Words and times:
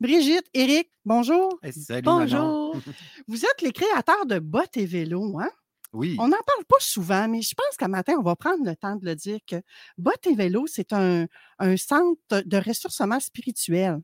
Brigitte, 0.00 0.46
Eric, 0.54 0.90
bonjour. 1.04 1.58
Salut, 1.72 2.02
bonjour. 2.02 2.74
Manon. 2.74 2.82
Vous 3.28 3.44
êtes 3.44 3.60
les 3.62 3.72
créateurs 3.72 4.24
de 4.26 4.38
bottes 4.38 4.76
et 4.76 4.86
vélos, 4.86 5.38
hein? 5.38 5.50
Oui. 5.92 6.16
On 6.20 6.28
n'en 6.28 6.36
parle 6.46 6.64
pas 6.68 6.76
souvent, 6.78 7.28
mais 7.28 7.42
je 7.42 7.52
pense 7.54 7.76
qu'à 7.76 7.88
matin, 7.88 8.14
on 8.18 8.22
va 8.22 8.36
prendre 8.36 8.64
le 8.64 8.76
temps 8.76 8.94
de 8.96 9.04
le 9.04 9.16
dire 9.16 9.40
que 9.44 9.56
Bottes 9.98 10.24
et 10.28 10.36
Vélo, 10.36 10.66
c'est 10.68 10.92
un, 10.92 11.26
un 11.58 11.76
centre 11.76 12.42
de 12.44 12.56
ressourcement 12.58 13.18
spirituel 13.18 13.98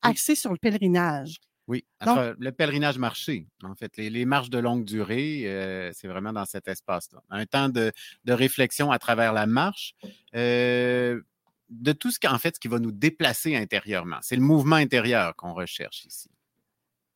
axé 0.00 0.36
sur 0.36 0.52
le 0.52 0.58
pèlerinage. 0.58 1.38
Oui, 1.66 1.84
Donc- 2.06 2.36
le 2.38 2.50
pèlerinage 2.52 2.98
marché, 2.98 3.48
en 3.64 3.74
fait, 3.74 3.96
les, 3.96 4.10
les 4.10 4.24
marches 4.26 4.48
de 4.48 4.58
longue 4.58 4.84
durée, 4.84 5.42
euh, 5.46 5.90
c'est 5.92 6.06
vraiment 6.08 6.32
dans 6.32 6.44
cet 6.46 6.68
espace-là. 6.68 7.20
Un 7.30 7.44
temps 7.46 7.68
de, 7.68 7.90
de 8.24 8.32
réflexion 8.32 8.92
à 8.92 8.98
travers 9.00 9.32
la 9.32 9.46
marche, 9.46 9.94
euh, 10.36 11.20
de 11.68 11.92
tout 11.92 12.10
ce 12.10 12.18
qui, 12.18 12.28
en 12.28 12.38
fait, 12.38 12.56
ce 12.56 12.60
qui 12.60 12.68
va 12.68 12.78
nous 12.78 12.92
déplacer 12.92 13.56
intérieurement. 13.56 14.18
C'est 14.22 14.36
le 14.36 14.42
mouvement 14.42 14.76
intérieur 14.76 15.34
qu'on 15.36 15.54
recherche 15.54 16.04
ici. 16.04 16.30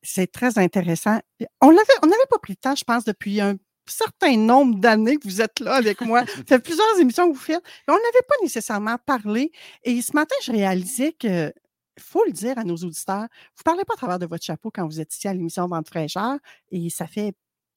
C'est 0.03 0.31
très 0.31 0.59
intéressant. 0.59 1.21
On 1.61 1.71
l'avait, 1.71 1.99
on 2.03 2.07
n'avait 2.07 2.27
pas 2.29 2.39
pris 2.39 2.55
le 2.55 2.57
temps, 2.57 2.75
je 2.75 2.85
pense, 2.85 3.05
depuis 3.05 3.41
un 3.41 3.57
certain 3.87 4.37
nombre 4.37 4.79
d'années 4.79 5.17
que 5.17 5.27
vous 5.27 5.41
êtes 5.41 5.61
là 5.61 5.75
avec 5.75 6.01
moi. 6.01 6.25
Ça 6.27 6.43
fait 6.45 6.59
plusieurs 6.61 6.99
émissions 6.99 7.29
que 7.31 7.37
vous 7.37 7.43
faites. 7.43 7.63
Mais 7.87 7.95
on 7.95 7.97
n'avait 7.97 8.27
pas 8.29 8.35
nécessairement 8.43 8.97
parlé. 8.99 9.53
Et 9.85 10.03
ce 10.03 10.13
matin, 10.15 10.35
je 10.43 10.53
réalisais 10.53 11.13
que, 11.13 11.53
faut 11.99 12.25
le 12.25 12.33
dire 12.33 12.59
à 12.59 12.65
nos 12.65 12.77
auditeurs, 12.77 13.29
vous 13.29 13.61
ne 13.61 13.65
parlez 13.65 13.85
pas 13.85 13.95
à 13.95 13.97
travers 13.97 14.19
de 14.19 14.27
votre 14.27 14.45
chapeau 14.45 14.71
quand 14.73 14.87
vous 14.87 15.01
êtes 15.01 15.15
ici 15.15 15.29
à 15.29 15.35
l'émission 15.35 15.67
Vente 15.67 15.89
fraîcheur. 15.89 16.39
Et 16.71 16.91
ça 16.91 17.07
fait 17.07 17.35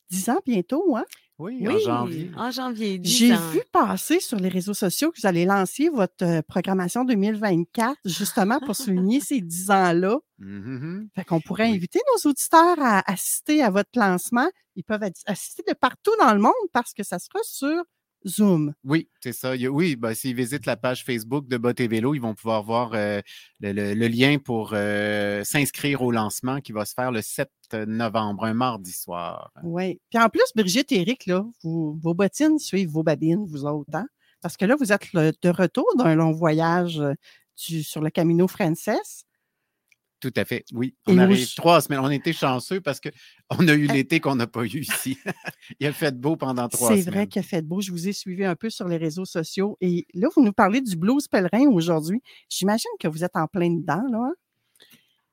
dix 0.09 0.29
ans 0.29 0.39
bientôt, 0.45 0.95
hein? 0.95 1.05
Oui, 1.37 1.67
en 1.67 1.77
janvier. 1.79 2.31
En 2.37 2.49
janvier, 2.49 2.97
10 2.97 3.09
J'ai 3.09 3.35
vu 3.35 3.61
passer 3.73 4.19
sur 4.21 4.37
les 4.39 4.47
réseaux 4.47 4.73
sociaux 4.73 5.11
que 5.11 5.19
vous 5.19 5.27
allez 5.27 5.43
lancer 5.45 5.89
votre 5.89 6.23
euh, 6.23 6.41
programmation 6.47 7.03
2024, 7.03 7.97
justement 8.05 8.59
pour 8.61 8.75
souligner 8.75 9.19
ces 9.19 9.41
10 9.41 9.69
ans-là. 9.69 10.17
Mhm. 10.39 11.09
Fait 11.13 11.25
qu'on 11.25 11.41
pourrait 11.41 11.69
Oui. 11.69 11.75
inviter 11.75 11.99
nos 12.13 12.29
auditeurs 12.29 12.77
à 12.79 13.09
assister 13.11 13.61
à 13.63 13.69
votre 13.69 13.89
lancement. 13.95 14.47
Ils 14.77 14.83
peuvent 14.83 15.03
assister 15.25 15.63
de 15.67 15.73
partout 15.73 16.11
dans 16.19 16.33
le 16.33 16.39
monde 16.39 16.53
parce 16.73 16.93
que 16.93 17.03
ça 17.03 17.19
sera 17.19 17.39
sur 17.43 17.83
Zoom. 18.27 18.73
Oui, 18.83 19.07
c'est 19.21 19.33
ça. 19.33 19.53
Oui, 19.55 19.95
ben, 19.95 20.13
s'ils 20.13 20.35
visitent 20.35 20.65
la 20.65 20.75
page 20.77 21.03
Facebook 21.03 21.47
de 21.47 21.57
Bottes 21.57 21.79
et 21.79 21.87
Vélo, 21.87 22.13
ils 22.15 22.19
vont 22.21 22.33
pouvoir 22.35 22.63
voir 22.63 22.91
euh, 22.93 23.21
le, 23.59 23.71
le- 23.71 23.93
le 23.93 24.07
lien 24.07 24.37
pour 24.39 24.71
euh, 24.73 25.43
s'inscrire 25.43 26.01
au 26.01 26.11
lancement 26.11 26.59
qui 26.61 26.71
va 26.71 26.85
se 26.85 26.93
faire 26.93 27.11
le 27.11 27.21
7 27.21 27.49
novembre, 27.87 28.43
un 28.45 28.53
mardi 28.53 28.91
soir. 28.91 29.51
Oui. 29.63 29.99
Puis 30.09 30.19
en 30.21 30.29
plus, 30.29 30.43
Brigitte 30.55 30.91
et 30.91 31.01
Eric, 31.01 31.25
là, 31.25 31.45
vous- 31.63 31.99
vos 32.01 32.13
bottines 32.13 32.57
suivent 32.59 32.89
vos 32.89 33.03
babines, 33.03 33.45
vous 33.45 33.65
autres, 33.65 33.89
hein? 33.93 34.07
Parce 34.41 34.57
que 34.57 34.65
là, 34.65 34.75
vous 34.79 34.91
êtes 34.93 35.11
le- 35.13 35.31
de 35.41 35.49
retour 35.49 35.85
d'un 35.97 36.15
long 36.15 36.31
voyage 36.31 36.99
euh, 36.99 37.13
du- 37.67 37.83
sur 37.83 38.01
le 38.01 38.09
Camino 38.09 38.47
Frances. 38.47 39.24
Tout 40.21 40.33
à 40.37 40.45
fait, 40.45 40.63
oui. 40.73 40.95
On 41.07 41.17
arrive 41.17 41.53
trois 41.55 41.81
semaines. 41.81 41.99
On 41.99 42.09
était 42.09 42.33
chanceux 42.33 42.79
parce 42.81 42.99
qu'on 43.01 43.67
a 43.67 43.73
eu 43.73 43.87
Eh. 43.89 43.93
l'été 43.93 44.19
qu'on 44.19 44.35
n'a 44.35 44.47
pas 44.47 44.63
eu 44.63 44.79
ici. 44.79 45.17
Il 45.79 45.85
a 45.87 45.93
fait 45.93 46.17
beau 46.19 46.35
pendant 46.37 46.67
trois 46.69 46.89
C'est 46.95 47.01
semaines. 47.01 47.13
vrai 47.13 47.27
qu'il 47.27 47.41
a 47.41 47.43
fait 47.43 47.61
beau. 47.61 47.81
Je 47.81 47.91
vous 47.91 48.07
ai 48.07 48.13
suivi 48.13 48.45
un 48.45 48.55
peu 48.55 48.69
sur 48.69 48.87
les 48.87 48.97
réseaux 48.97 49.25
sociaux. 49.25 49.77
Et 49.81 50.07
là, 50.13 50.29
vous 50.35 50.43
nous 50.43 50.53
parlez 50.53 50.81
du 50.81 50.95
blues 50.95 51.27
pèlerin 51.27 51.67
aujourd'hui. 51.67 52.21
J'imagine 52.49 52.89
que 52.99 53.07
vous 53.07 53.23
êtes 53.23 53.35
en 53.35 53.47
plein 53.47 53.69
dedans, 53.69 54.03
là. 54.11 54.19
hein? 54.19 54.33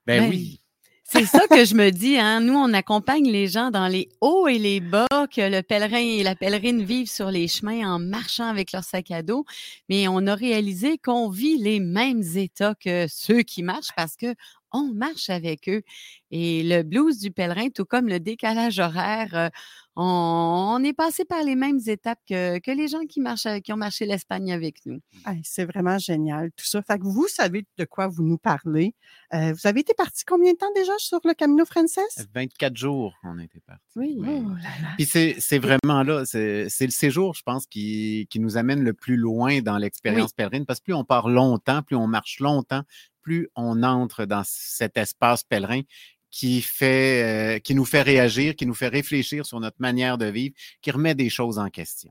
Ben 0.07 0.23
Ben, 0.25 0.31
oui. 0.31 0.59
C'est 1.05 1.27
ça 1.27 1.47
que 1.47 1.65
je 1.65 1.75
me 1.77 1.91
dis. 1.91 2.17
Hein? 2.19 2.41
Nous, 2.41 2.55
on 2.55 2.73
accompagne 2.73 3.31
les 3.31 3.47
gens 3.47 3.71
dans 3.71 3.87
les 3.87 4.09
hauts 4.21 4.49
et 4.49 4.59
les 4.59 4.81
bas 4.81 5.07
que 5.31 5.43
le 5.49 5.63
pèlerin 5.63 5.99
et 5.99 6.23
la 6.23 6.35
pèlerine 6.35 6.83
vivent 6.83 7.11
sur 7.11 7.31
les 7.31 7.49
chemins 7.49 7.95
en 7.95 7.99
marchant 7.99 8.49
avec 8.49 8.73
leur 8.73 8.83
sac 8.83 9.11
à 9.11 9.23
dos. 9.23 9.45
Mais 9.89 10.09
on 10.09 10.27
a 10.27 10.35
réalisé 10.35 10.99
qu'on 10.99 11.29
vit 11.29 11.57
les 11.59 11.81
mêmes 11.81 12.23
états 12.35 12.75
que 12.75 13.07
ceux 13.09 13.43
qui 13.43 13.63
marchent 13.63 13.93
parce 13.97 14.17
que 14.17 14.35
on 14.73 14.93
marche 14.95 15.31
avec 15.31 15.69
eux. 15.69 15.83
Et 16.31 16.63
le 16.63 16.83
blues 16.83 17.19
du 17.19 17.31
pèlerin, 17.31 17.69
tout 17.69 17.85
comme 17.85 18.09
le 18.09 18.19
décalage 18.21 18.79
horaire, 18.79 19.35
euh, 19.35 19.49
on, 19.97 20.77
on 20.81 20.83
est 20.85 20.95
passé 20.95 21.27
par 21.27 21.43
les 21.45 21.55
mêmes 21.55 21.79
étapes 21.87 22.19
que, 22.27 22.59
que 22.59 22.71
les 22.71 22.89
gens 22.89 23.05
qui, 23.07 23.21
marchent, 23.21 23.45
avec- 23.45 23.65
qui 23.65 23.73
ont 23.75 23.77
marché 23.77 24.07
l'Espagne 24.07 24.51
avec 24.51 24.77
nous. 24.87 25.01
Hey, 25.27 25.43
c'est 25.45 25.67
vraiment 25.67 25.99
génial, 25.99 26.51
tout 26.57 26.65
ça. 26.65 26.81
Fait 26.81 26.99
que 26.99 27.05
vous 27.05 27.29
savez 27.29 27.67
de 27.77 27.85
quoi 27.85 28.09
vous 28.09 28.23
nous 28.23 28.39
parlez. 28.39 28.95
Euh, 29.35 29.53
vous 29.53 29.67
avez 29.67 29.81
été 29.81 29.93
parti 29.93 30.25
combien 30.25 30.53
de 30.53 30.57
temps 30.57 30.73
déjà 30.75 30.93
sur 30.97 31.21
le 31.25 31.35
Camino 31.35 31.67
Frances? 31.67 31.99
24 32.35 32.75
jours, 32.77 33.15
on 33.25 33.39
était 33.39 33.61
partis. 33.61 33.83
Oui. 33.97 34.17
Oh 34.21 34.25
là 34.25 34.71
là. 34.81 34.89
Puis 34.97 35.05
c'est 35.05 35.37
c'est 35.39 35.59
vraiment 35.59 36.03
là, 36.03 36.25
c'est 36.25 36.69
c'est 36.71 36.87
le 36.87 36.91
séjour, 36.93 37.35
je 37.35 37.43
pense, 37.43 37.67
qui, 37.67 38.27
qui 38.31 38.41
nous 38.41 38.57
amène 38.57 38.83
le 38.83 38.95
plus 38.95 39.17
loin 39.17 39.61
dans 39.61 39.77
l'expérience 39.77 40.33
pèlerine, 40.33 40.65
parce 40.65 40.81
que 40.81 40.85
plus 40.85 40.95
on 40.95 41.05
part 41.05 41.29
longtemps, 41.29 41.83
plus 41.83 41.97
on 41.97 42.07
marche 42.07 42.41
longtemps, 42.41 42.83
plus 43.23 43.49
on 43.57 43.83
entre 43.83 44.25
dans 44.25 44.43
cet 44.45 44.97
espace 44.97 45.45
pèlerin 45.45 45.83
qui 46.31 46.63
fait, 46.63 47.57
euh, 47.57 47.59
qui 47.59 47.75
nous 47.75 47.85
fait 47.85 48.03
réagir, 48.03 48.57
qui 48.57 48.67
nous 48.67 48.75
fait 48.75 48.89
réfléchir 48.89 49.45
sur 49.45 49.61
notre 49.61 49.77
manière 49.81 50.19
de 50.19 50.27
vivre, 50.27 50.55
qui 50.81 50.91
remet 50.91 51.15
des 51.15 51.29
choses 51.29 51.59
en 51.59 51.69
question. 51.69 52.11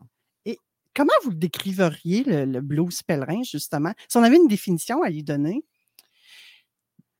Comment 0.93 1.13
vous 1.23 1.33
décriveriez, 1.33 2.23
le, 2.25 2.43
le 2.43 2.59
blues 2.59 3.01
pèlerin, 3.01 3.43
justement? 3.43 3.93
Si 4.09 4.17
on 4.17 4.23
avait 4.23 4.35
une 4.35 4.49
définition 4.49 5.03
à 5.03 5.09
lui 5.09 5.23
donner, 5.23 5.63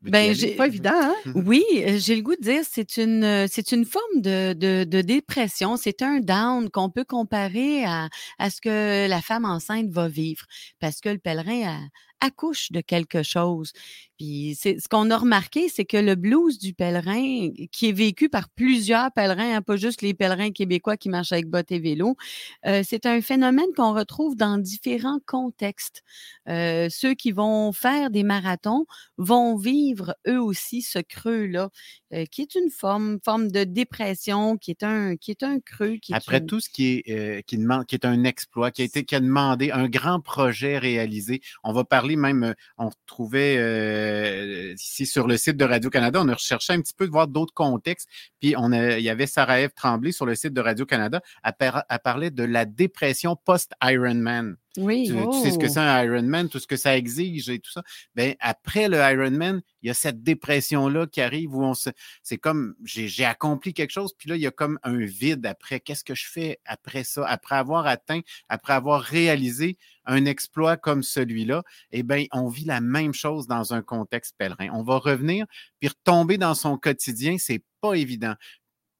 Ben, 0.02 0.34
c'est 0.34 0.52
pas 0.52 0.66
évident, 0.68 0.92
hein? 0.94 1.14
Oui, 1.36 1.64
euh, 1.76 1.98
j'ai 2.00 2.16
le 2.16 2.24
goût 2.24 2.36
de 2.36 2.42
dire 2.42 2.62
c'est 2.68 2.98
une 2.98 3.24
euh, 3.24 3.46
c'est 3.48 3.72
une 3.72 3.86
forme 3.86 4.22
de, 4.22 4.54
de, 4.54 4.84
de 4.84 5.02
dépression. 5.02 5.78
C'est 5.78 6.02
un 6.02 6.20
down 6.20 6.72
qu'on 6.72 6.90
peut 6.90 7.04
comparer 7.06 7.86
à, 7.86 8.10
à 8.40 8.50
ce 8.50 8.62
que 8.62 9.08
la 9.08 9.22
femme 9.22 9.46
enceinte 9.46 9.90
va 9.92 10.08
vivre 10.08 10.46
parce 10.80 11.02
que 11.02 11.10
le 11.10 11.20
pèlerin 11.20 11.68
a- 12.22 12.26
accouche 12.28 12.72
de 12.72 12.82
quelque 12.82 13.22
chose. 13.24 13.72
Puis 14.18 14.56
c'est 14.60 14.80
ce 14.80 14.88
qu'on 14.88 15.10
a 15.12 15.18
remarqué, 15.18 15.70
c'est 15.70 15.86
que 15.86 15.98
le 15.98 16.16
blues 16.16 16.58
du 16.60 16.74
pèlerin, 16.74 17.50
qui 17.72 17.90
est 17.90 17.92
vécu 17.92 18.30
par 18.30 18.50
plusieurs 18.50 19.12
pèlerins, 19.12 19.56
hein, 19.58 19.62
pas 19.62 19.76
juste 19.76 20.02
les 20.04 20.14
pèlerins 20.14 20.52
québécois 20.52 20.98
qui 20.98 21.10
marchent 21.10 21.32
avec 21.32 21.48
bottes 21.48 21.72
et 21.72 21.80
vélos, 21.80 22.16
euh, 22.66 22.84
c'est 22.88 23.06
un 23.06 23.22
phénomène 23.22 23.70
qu'on 23.76 23.94
retrouve 23.94 24.36
dans 24.36 24.58
différents 24.58 25.20
contextes. 25.26 26.02
Euh, 26.50 26.88
ceux 26.90 27.14
qui 27.14 27.32
vont 27.32 27.72
faire 27.72 28.10
des 28.10 28.24
marathons 28.24 28.86
vont 29.18 29.56
vivre 29.56 29.91
eux 30.28 30.42
aussi 30.42 30.82
ce 30.82 31.00
creux-là, 31.00 31.70
euh, 32.14 32.26
qui 32.26 32.42
est 32.42 32.56
une 32.56 32.70
forme, 32.70 33.20
forme 33.24 33.52
de 33.52 33.64
dépression, 33.64 34.58
qui 34.58 34.72
est 34.72 34.84
un, 34.84 35.16
qui 35.18 35.32
est 35.32 35.44
un 35.44 35.60
creux. 35.60 35.98
Qui 36.02 36.14
est 36.14 36.16
Après 36.16 36.38
une- 36.40 36.46
tout 36.46 36.60
ce 36.60 36.70
qui 36.70 37.04
est, 37.06 37.10
euh, 37.10 37.42
qui 37.46 37.58
demande, 37.58 37.86
qui 37.86 37.96
est 37.96 38.06
un 38.06 38.24
exploit, 38.24 38.72
qui 38.72 38.82
a 38.82 38.86
été, 38.86 39.04
qui 39.06 39.16
a 39.16 39.20
demandé 39.20 39.72
un 39.72 39.88
grand 39.88 40.20
projet 40.20 40.78
réalisé. 40.78 41.42
On 41.64 41.74
va 41.74 41.84
parler 41.84 42.16
même, 42.16 42.44
euh, 42.44 42.54
on 42.78 42.90
retrouvait 42.90 43.58
euh, 43.58 44.74
ici 44.74 45.06
sur 45.06 45.28
le 45.28 45.38
site 45.38 45.58
de 45.58 45.66
Radio-Canada, 45.66 46.22
on 46.22 46.28
a 46.30 46.34
recherché 46.34 46.74
un 46.74 46.82
petit 46.82 46.94
peu 46.94 47.06
de 47.06 47.12
voir 47.12 47.28
d'autres 47.28 47.54
contextes. 47.54 48.08
Puis 48.40 48.56
on 48.58 48.72
a, 48.72 48.98
il 48.98 49.04
y 49.04 49.10
avait 49.10 49.28
Sarah 49.28 49.60
Ève 49.62 49.72
Tremblay 49.76 50.12
sur 50.12 50.26
le 50.26 50.36
site 50.36 50.54
de 50.54 50.62
Radio-Canada, 50.62 51.22
elle, 51.44 51.54
elle 51.90 52.00
parlait 52.04 52.32
de 52.32 52.44
la 52.44 52.66
dépression 52.66 53.36
post-Ironman. 53.46 54.56
Oui. 54.78 55.08
Tu, 55.08 55.30
tu 55.30 55.40
sais 55.40 55.52
ce 55.52 55.58
que 55.60 55.68
Oh. 55.68 55.70
c'est 55.70 55.80
un 55.80 56.04
Ironman, 56.04 56.48
tout 56.48 56.60
ce 56.60 56.68
que 56.68 56.78
ça 56.78 56.96
exige 56.96 57.50
et 57.50 57.60
tout 57.60 57.72
ça. 57.72 57.84
Ben, 58.16 58.36
après 58.40 58.88
le 58.88 58.98
Ironman, 59.00 59.62
il 59.82 59.88
y 59.88 59.90
a 59.90 59.94
cette 59.94 60.24
dépression-là 60.24 61.08
qui 61.08 61.20
arrive 61.22 61.54
où 61.56 61.64
on 61.64 61.74
se. 61.74 61.90
C'est 62.24 62.38
comme 62.38 62.76
j'ai 62.86 63.08
j'ai 63.10 63.26
accompli 63.26 63.74
quelque 63.74 63.92
chose, 63.92 64.14
puis 64.18 64.30
là, 64.30 64.38
il 64.38 64.42
y 64.42 64.48
a 64.48 64.52
comme 64.52 64.80
un 64.84 64.98
vide 65.06 65.46
après. 65.46 65.82
Qu'est-ce 65.82 66.06
que 66.06 66.16
je 66.16 66.26
fais 66.30 66.60
après 66.66 67.04
ça? 67.04 67.26
Après 67.28 67.56
avoir 67.56 67.86
atteint, 67.86 68.22
après 68.48 68.74
avoir 68.74 69.02
réalisé 69.02 69.78
un 70.06 70.26
exploit 70.26 70.78
comme 70.78 71.04
celui-là, 71.04 71.64
eh 71.92 72.04
bien, 72.04 72.26
on 72.32 72.48
vit 72.48 72.66
la 72.66 72.80
même 72.82 73.14
chose 73.14 73.48
dans 73.48 73.74
un 73.74 73.82
contexte 73.82 74.36
pèlerin. 74.38 74.70
On 74.74 74.84
va 74.84 74.98
revenir, 74.98 75.46
puis 75.80 75.90
retomber 75.90 76.38
dans 76.38 76.56
son 76.56 76.78
quotidien, 76.78 77.38
c'est 77.38 77.62
pas 77.82 77.94
évident. 77.96 78.36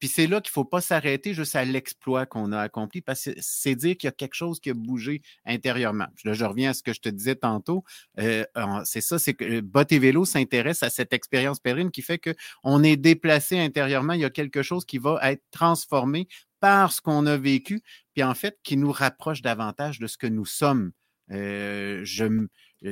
Puis 0.02 0.10
c'est 0.10 0.26
là 0.26 0.42
qu'il 0.42 0.50
ne 0.50 0.54
faut 0.54 0.66
pas 0.66 0.82
s'arrêter 0.82 1.36
juste 1.36 1.56
à 1.56 1.64
l'exploit 1.64 2.26
qu'on 2.26 2.52
a 2.52 2.60
accompli, 2.60 3.02
parce 3.02 3.26
que 3.26 3.32
c'est 3.40 3.76
dire 3.76 3.96
qu'il 3.96 4.08
y 4.08 4.10
a 4.10 4.12
quelque 4.12 4.34
chose 4.34 4.60
qui 4.60 4.72
a 4.72 4.74
bougé 4.74 5.22
intérieurement. 5.46 6.08
Là, 6.26 6.34
je 6.34 6.44
reviens 6.44 6.72
à 6.72 6.74
ce 6.74 6.82
que 6.82 6.92
je 6.92 7.02
te 7.02 7.10
disais 7.10 7.36
tantôt. 7.36 7.84
Euh, 8.20 8.44
c'est 8.84 9.02
ça, 9.02 9.20
c'est 9.20 9.36
que 9.36 9.62
Bot 9.62 9.84
et 9.92 10.00
Vélo 10.00 10.26
s'intéresse 10.26 10.82
à 10.82 10.90
cette 10.90 11.14
expérience 11.14 11.60
pèlerine 11.60 11.92
qui 11.92 12.02
fait 12.02 12.20
qu'on 12.20 12.82
est 12.82 12.98
déplacé 12.98 13.60
intérieurement. 13.60 14.14
Il 14.14 14.22
y 14.22 14.26
a 14.26 14.32
quelque 14.32 14.64
chose 14.64 14.86
qui 14.86 14.98
va 14.98 15.20
être 15.22 15.44
transformé 15.52 16.28
par 16.60 16.92
ce 16.92 17.00
qu'on 17.00 17.28
a 17.28 17.38
vécu, 17.38 17.84
puis 18.16 18.24
en 18.24 18.34
fait, 18.34 18.58
qui 18.64 18.78
nous 18.78 18.92
rapproche 18.92 19.44
davantage 19.44 20.00
de 20.00 20.08
ce 20.08 20.18
que 20.18 20.28
nous 20.28 20.46
sommes. 20.46 20.94
Euh, 21.30 22.04
euh, 22.22 22.48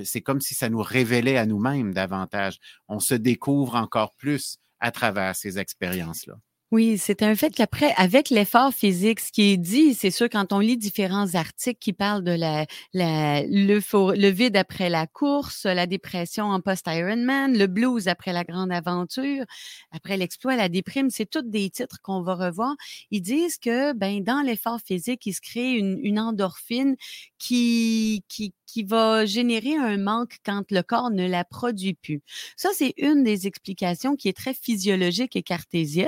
c'est 0.06 0.22
comme 0.22 0.42
si 0.42 0.54
ça 0.54 0.70
nous 0.70 0.84
révélait 0.84 1.38
à 1.38 1.48
nous-mêmes 1.48 1.92
davantage. 1.92 2.60
On 2.88 3.00
se 3.00 3.16
découvre 3.16 3.74
encore 3.74 4.14
plus 4.14 4.60
à 4.80 4.92
travers 4.92 5.36
ces 5.36 5.58
expériences-là. 5.58 6.36
Oui, 6.72 7.00
c'est 7.00 7.24
un 7.24 7.34
fait 7.36 7.50
qu'après, 7.50 7.94
avec 7.98 8.30
l'effort 8.30 8.72
physique, 8.72 9.20
ce 9.22 9.32
qui 9.32 9.54
est 9.54 9.58
dit, 9.58 9.96
c'est 9.96 10.12
sûr, 10.12 10.30
quand 10.30 10.54
on 10.54 10.60
lit 10.60 10.78
différents 10.78 11.34
articles 11.34 11.80
qui 11.80 11.94
parlent 11.94 12.24
de 12.24 12.32
la, 12.32 12.68
la, 12.94 13.42
l'eupho- 13.44 14.16
le 14.16 14.28
vide 14.30 14.56
après 14.56 14.88
la 14.90 15.08
course, 15.08 15.64
la 15.66 15.88
dépression 15.88 16.46
en 16.46 16.62
post-Ironman, 16.62 17.58
le 17.58 17.66
blues 17.66 18.08
après 18.08 18.34
la 18.34 18.44
grande 18.44 18.72
aventure, 18.72 19.46
après 19.92 20.16
l'exploit, 20.16 20.56
la 20.56 20.70
déprime, 20.70 21.10
c'est 21.10 21.26
tous 21.28 21.42
des 21.42 21.72
titres 21.72 21.98
qu'on 22.04 22.22
va 22.22 22.36
revoir. 22.36 22.76
Ils 23.10 23.22
disent 23.22 23.58
que, 23.58 23.94
ben, 23.94 24.24
dans 24.24 24.42
l'effort 24.42 24.80
physique, 24.86 25.26
il 25.26 25.34
se 25.34 25.42
crée 25.42 25.72
une, 25.74 25.98
une 26.04 26.20
endorphine 26.20 26.96
qui, 27.40 28.24
qui, 28.28 28.54
qui 28.72 28.84
va 28.84 29.26
générer 29.26 29.76
un 29.76 29.98
manque 29.98 30.38
quand 30.46 30.70
le 30.70 30.84
corps 30.84 31.10
ne 31.10 31.28
la 31.28 31.44
produit 31.44 31.96
plus. 31.96 32.22
Ça, 32.56 32.70
c'est 32.74 32.94
une 32.98 33.24
des 33.24 33.48
explications 33.48 34.16
qui 34.16 34.30
est 34.30 34.38
très 34.38 34.54
physiologique 34.54 35.36
et 35.36 35.42
cartésienne. 35.42 36.08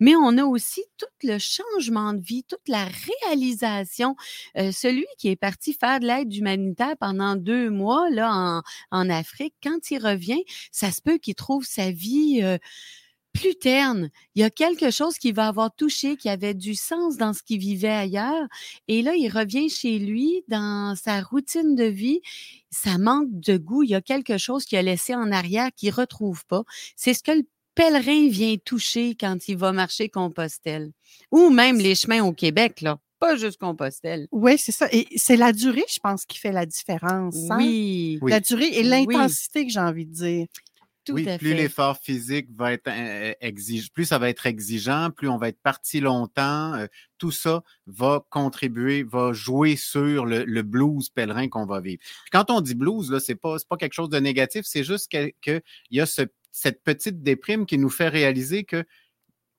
Mais 0.00 0.16
on 0.16 0.36
a 0.36 0.44
aussi 0.44 0.82
tout 0.98 1.06
le 1.22 1.38
changement 1.38 2.12
de 2.12 2.20
vie, 2.20 2.42
toute 2.44 2.68
la 2.68 2.86
réalisation. 3.24 4.16
Euh, 4.58 4.72
celui 4.72 5.06
qui 5.18 5.28
est 5.28 5.36
parti 5.36 5.74
faire 5.74 6.00
de 6.00 6.06
l'aide 6.06 6.34
humanitaire 6.34 6.96
pendant 6.98 7.36
deux 7.36 7.70
mois 7.70 8.10
là, 8.10 8.32
en, 8.32 8.62
en 8.90 9.10
Afrique, 9.10 9.54
quand 9.62 9.90
il 9.90 9.98
revient, 9.98 10.42
ça 10.72 10.90
se 10.90 11.00
peut 11.00 11.18
qu'il 11.18 11.36
trouve 11.36 11.64
sa 11.64 11.92
vie 11.92 12.40
euh, 12.42 12.58
plus 13.36 13.54
terne. 13.56 14.10
Il 14.34 14.40
y 14.40 14.44
a 14.44 14.50
quelque 14.50 14.90
chose 14.90 15.18
qui 15.18 15.32
va 15.32 15.48
avoir 15.48 15.74
touché, 15.74 16.16
qui 16.16 16.28
avait 16.28 16.54
du 16.54 16.74
sens 16.74 17.16
dans 17.16 17.32
ce 17.32 17.42
qu'il 17.42 17.58
vivait 17.58 17.88
ailleurs. 17.88 18.46
Et 18.88 19.02
là, 19.02 19.14
il 19.14 19.28
revient 19.28 19.68
chez 19.68 19.98
lui 19.98 20.42
dans 20.48 20.94
sa 20.96 21.20
routine 21.20 21.74
de 21.74 21.84
vie. 21.84 22.20
Ça 22.70 22.98
manque 22.98 23.28
de 23.30 23.56
goût. 23.56 23.82
Il 23.82 23.90
y 23.90 23.94
a 23.94 24.00
quelque 24.00 24.38
chose 24.38 24.64
qu'il 24.64 24.78
a 24.78 24.82
laissé 24.82 25.14
en 25.14 25.30
arrière 25.32 25.70
qu'il 25.76 25.90
ne 25.90 25.94
retrouve 25.94 26.44
pas. 26.46 26.62
C'est 26.96 27.14
ce 27.14 27.22
que 27.22 27.32
le 27.32 27.44
pèlerin 27.74 28.28
vient 28.28 28.56
toucher 28.64 29.14
quand 29.18 29.48
il 29.48 29.56
va 29.56 29.72
marcher 29.72 30.08
Compostelle. 30.08 30.92
Ou 31.30 31.50
même 31.50 31.78
les 31.78 31.94
chemins 31.94 32.22
au 32.24 32.32
Québec, 32.32 32.80
là. 32.80 32.98
Pas 33.18 33.36
juste 33.36 33.58
Compostelle. 33.58 34.28
Oui, 34.30 34.58
c'est 34.58 34.72
ça. 34.72 34.88
Et 34.92 35.06
c'est 35.16 35.36
la 35.36 35.52
durée, 35.52 35.84
je 35.90 35.98
pense, 36.00 36.26
qui 36.26 36.38
fait 36.38 36.52
la 36.52 36.66
différence. 36.66 37.34
hein? 37.50 37.56
Oui. 37.58 38.18
La 38.22 38.40
durée 38.40 38.68
et 38.72 38.82
Oui. 38.82 38.88
l'intensité 38.88 39.64
que 39.66 39.72
j'ai 39.72 39.80
envie 39.80 40.04
de 40.04 40.12
dire. 40.12 40.46
Tout 41.06 41.14
oui, 41.14 41.28
à 41.28 41.38
plus 41.38 41.54
l'effort 41.54 41.96
physique 41.96 42.48
va 42.54 42.72
être 42.72 42.88
euh, 42.88 43.32
exigeant, 43.40 43.88
plus 43.94 44.04
ça 44.04 44.18
va 44.18 44.28
être 44.28 44.44
exigeant, 44.46 45.10
plus 45.10 45.28
on 45.28 45.38
va 45.38 45.48
être 45.48 45.60
parti 45.62 46.00
longtemps. 46.00 46.74
euh, 46.74 46.86
tout 47.18 47.30
ça 47.30 47.62
va 47.86 48.26
contribuer, 48.28 49.02
va 49.02 49.32
jouer 49.32 49.76
sur 49.76 50.26
le, 50.26 50.44
le 50.44 50.62
blues 50.62 51.08
pèlerin 51.08 51.48
qu'on 51.48 51.64
va 51.64 51.80
vivre. 51.80 52.00
Puis 52.02 52.30
quand 52.30 52.50
on 52.50 52.60
dit 52.60 52.74
blues, 52.74 53.10
là, 53.10 53.20
c'est 53.20 53.36
pas, 53.36 53.58
c'est 53.58 53.68
pas 53.68 53.76
quelque 53.78 53.94
chose 53.94 54.10
de 54.10 54.18
négatif, 54.18 54.66
c'est 54.66 54.84
juste 54.84 55.10
que- 55.10 55.32
qu'il 55.40 55.62
y 55.92 56.00
a 56.00 56.06
ce- 56.06 56.22
cette 56.52 56.82
petite 56.82 57.22
déprime 57.22 57.64
qui 57.64 57.78
nous 57.78 57.88
fait 57.90 58.08
réaliser 58.08 58.64
que 58.64 58.84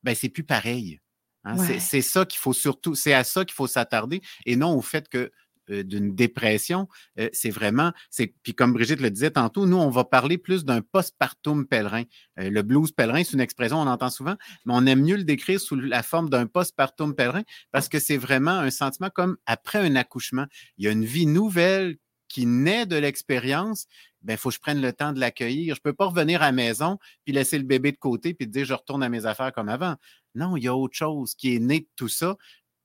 ben, 0.04 0.14
c'est 0.16 0.30
plus 0.30 0.44
pareil. 0.44 1.00
Hein, 1.44 1.58
c'est- 1.58 1.74
Ouais. 1.74 1.80
C'est 1.80 2.02
ça 2.02 2.26
qu'il 2.26 2.40
faut 2.40 2.54
surtout, 2.54 2.94
c'est 2.94 3.14
à 3.14 3.24
ça 3.24 3.46
qu'il 3.46 3.56
faut 3.56 3.68
s'attarder 3.68 4.22
et 4.46 4.56
non 4.56 4.76
au 4.76 4.82
fait 4.82 5.08
que 5.10 5.18
euh, 5.18 5.32
d'une 5.70 6.16
dépression, 6.16 6.88
euh, 7.20 7.30
c'est 7.34 7.50
vraiment, 7.50 7.92
c'est 8.10 8.34
puis 8.44 8.54
comme 8.54 8.74
Brigitte 8.74 9.02
le 9.02 9.12
disait 9.12 9.32
tantôt, 9.32 9.66
nous 9.66 9.78
on 9.78 9.90
va 9.90 10.04
parler 10.04 10.38
plus 10.38 10.66
d'un 10.66 10.82
postpartum 10.82 11.68
pèlerin. 11.68 12.04
Euh, 12.40 12.50
le 12.50 12.62
blues 12.62 12.92
pèlerin, 12.92 13.24
c'est 13.24 13.34
une 13.34 13.42
expression 13.42 13.78
on 13.80 13.88
entend 13.88 14.10
souvent, 14.10 14.36
mais 14.66 14.74
on 14.76 14.86
aime 14.86 15.02
mieux 15.02 15.18
le 15.18 15.24
décrire 15.24 15.60
sous 15.60 15.76
la 15.76 16.04
forme 16.04 16.30
d'un 16.30 16.48
postpartum 16.48 17.16
pèlerin 17.16 17.44
parce 17.72 17.90
que 17.90 18.00
c'est 18.00 18.18
vraiment 18.18 18.52
un 18.52 18.70
sentiment 18.70 19.10
comme 19.10 19.38
après 19.46 19.80
un 19.80 19.96
accouchement, 19.96 20.46
il 20.78 20.86
y 20.86 20.88
a 20.88 20.92
une 20.92 21.06
vie 21.06 21.28
nouvelle 21.28 21.98
qui 22.28 22.46
naît 22.46 22.86
de 22.86 22.98
l'expérience, 22.98 23.88
ben 24.22 24.38
faut 24.38 24.50
que 24.50 24.56
je 24.56 24.60
prenne 24.60 24.82
le 24.82 24.92
temps 24.94 25.14
de 25.14 25.20
l'accueillir. 25.20 25.76
Je 25.76 25.82
peux 25.82 25.94
pas 25.94 26.06
revenir 26.06 26.42
à 26.42 26.48
la 26.48 26.52
maison 26.52 26.98
puis 27.24 27.34
laisser 27.34 27.58
le 27.58 27.64
bébé 27.64 27.92
de 27.92 27.98
côté 27.98 28.34
puis 28.34 28.48
dire 28.48 28.66
je 28.66 28.74
retourne 28.74 29.04
à 29.04 29.10
mes 29.10 29.26
affaires 29.26 29.54
comme 29.54 29.70
avant. 29.70 29.96
Non, 30.36 30.58
il 30.58 30.64
y 30.64 30.68
a 30.68 30.76
autre 30.76 30.96
chose 30.96 31.34
qui 31.36 31.56
est 31.56 31.60
né 31.60 31.80
de 31.82 31.88
tout 31.96 32.10
ça, 32.10 32.36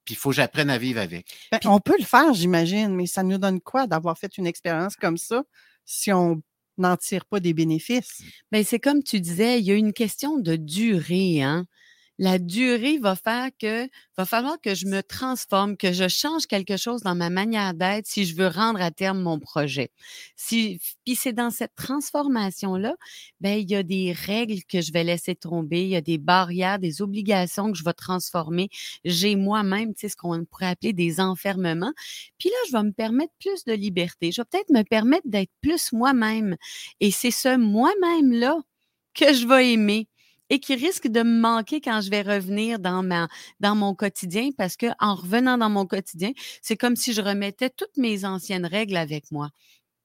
puis 0.04 0.14
il 0.14 0.16
faut 0.16 0.31
que 0.31 0.37
j'apprenne 0.37 0.70
à 0.70 0.78
vivre 0.78 1.00
avec. 1.00 1.26
Ben, 1.50 1.60
on 1.66 1.81
peut 1.81 1.96
le 1.99 2.04
faire, 2.04 2.32
j'imagine, 2.34 2.94
mais 2.94 3.06
ça 3.06 3.22
nous 3.22 3.38
donne 3.38 3.60
quoi 3.60 3.87
d'avoir 3.87 4.19
fait 4.19 4.37
une 4.38 4.46
expérience 4.46 4.96
comme 4.96 5.16
ça 5.16 5.43
si 5.84 6.12
on 6.12 6.43
n'en 6.78 6.96
tire 6.96 7.26
pas 7.26 7.40
des 7.40 7.54
bénéfices? 7.54 8.22
Ben, 8.50 8.64
c'est 8.64 8.78
comme 8.78 9.02
tu 9.02 9.20
disais, 9.20 9.60
il 9.60 9.64
y 9.64 9.70
a 9.70 9.75
une 9.75 9.93
question 9.93 10.38
de 10.38 10.56
durée, 10.56 11.43
hein. 11.43 11.66
La 12.19 12.38
durée 12.38 12.99
va 12.99 13.17
faire 13.17 13.49
que 13.59 13.88
va 14.17 14.25
falloir 14.26 14.61
que 14.61 14.75
je 14.75 14.87
me 14.87 15.03
transforme, 15.03 15.76
que 15.76 15.93
je 15.93 16.09
change 16.09 16.47
quelque 16.47 16.76
chose 16.76 17.03
dans 17.03 17.14
ma 17.14 17.31
manière 17.31 17.75
d'être 17.75 18.06
si 18.06 18.26
je 18.26 18.37
veux 18.37 18.49
rendre 18.49 18.81
à 18.81 18.91
terme 18.91 19.20
mon 19.20 19.38
projet. 19.38 19.91
Puis 20.47 20.79
c'est 21.17 21.32
dans 21.32 21.50
cette 21.50 21.75
transformation 21.75 22.76
là, 22.76 22.94
ben 23.41 23.59
il 23.59 23.70
y 23.70 23.75
a 23.75 23.82
des 23.82 24.12
règles 24.12 24.62
que 24.69 24.81
je 24.81 24.93
vais 24.93 25.05
laisser 25.05 25.35
tomber, 25.35 25.82
il 25.82 25.88
y 25.88 25.97
a 25.97 26.00
des 26.00 26.19
barrières, 26.19 26.79
des 26.79 27.00
obligations 27.03 27.73
que 27.73 27.79
je 27.79 27.85
vais 27.85 27.93
transformer. 27.94 28.69
J'ai 29.05 29.35
moi-même, 29.37 29.94
tu 29.94 30.03
sais 30.03 30.08
ce 30.11 30.17
qu'on 30.17 30.44
pourrait 30.44 30.67
appeler 30.67 30.93
des 30.93 31.19
enfermements. 31.20 31.93
Puis 32.38 32.50
là, 32.50 32.56
je 32.69 32.73
vais 32.73 32.82
me 32.82 32.93
permettre 32.93 33.32
plus 33.41 33.65
de 33.65 33.73
liberté. 33.73 34.32
Je 34.32 34.43
vais 34.43 34.47
peut-être 34.50 34.70
me 34.70 34.82
permettre 34.82 35.29
d'être 35.29 35.50
plus 35.61 35.93
moi-même. 35.93 36.56
Et 37.00 37.11
c'est 37.11 37.31
ce 37.31 37.56
moi-même 37.56 38.32
là 38.32 38.58
que 39.15 39.32
je 39.32 39.47
vais 39.47 39.73
aimer 39.73 40.08
et 40.52 40.60
qui 40.60 40.75
risque 40.75 41.08
de 41.08 41.22
me 41.22 41.40
manquer 41.40 41.81
quand 41.81 42.02
je 42.02 42.10
vais 42.10 42.20
revenir 42.22 42.78
dans 42.78 43.02
ma 43.02 43.28
dans 43.60 43.75
mon 43.75 43.94
quotidien 43.94 44.50
parce 44.58 44.76
que 44.76 44.87
en 45.00 45.14
revenant 45.14 45.56
dans 45.58 45.70
mon 45.70 45.87
quotidien, 45.87 46.32
c'est 46.60 46.76
comme 46.76 46.94
si 46.94 47.14
je 47.14 47.22
remettais 47.22 47.70
toutes 47.70 47.96
mes 47.96 48.26
anciennes 48.26 48.66
règles 48.66 48.99
avec 48.99 49.31
moi 49.32 49.49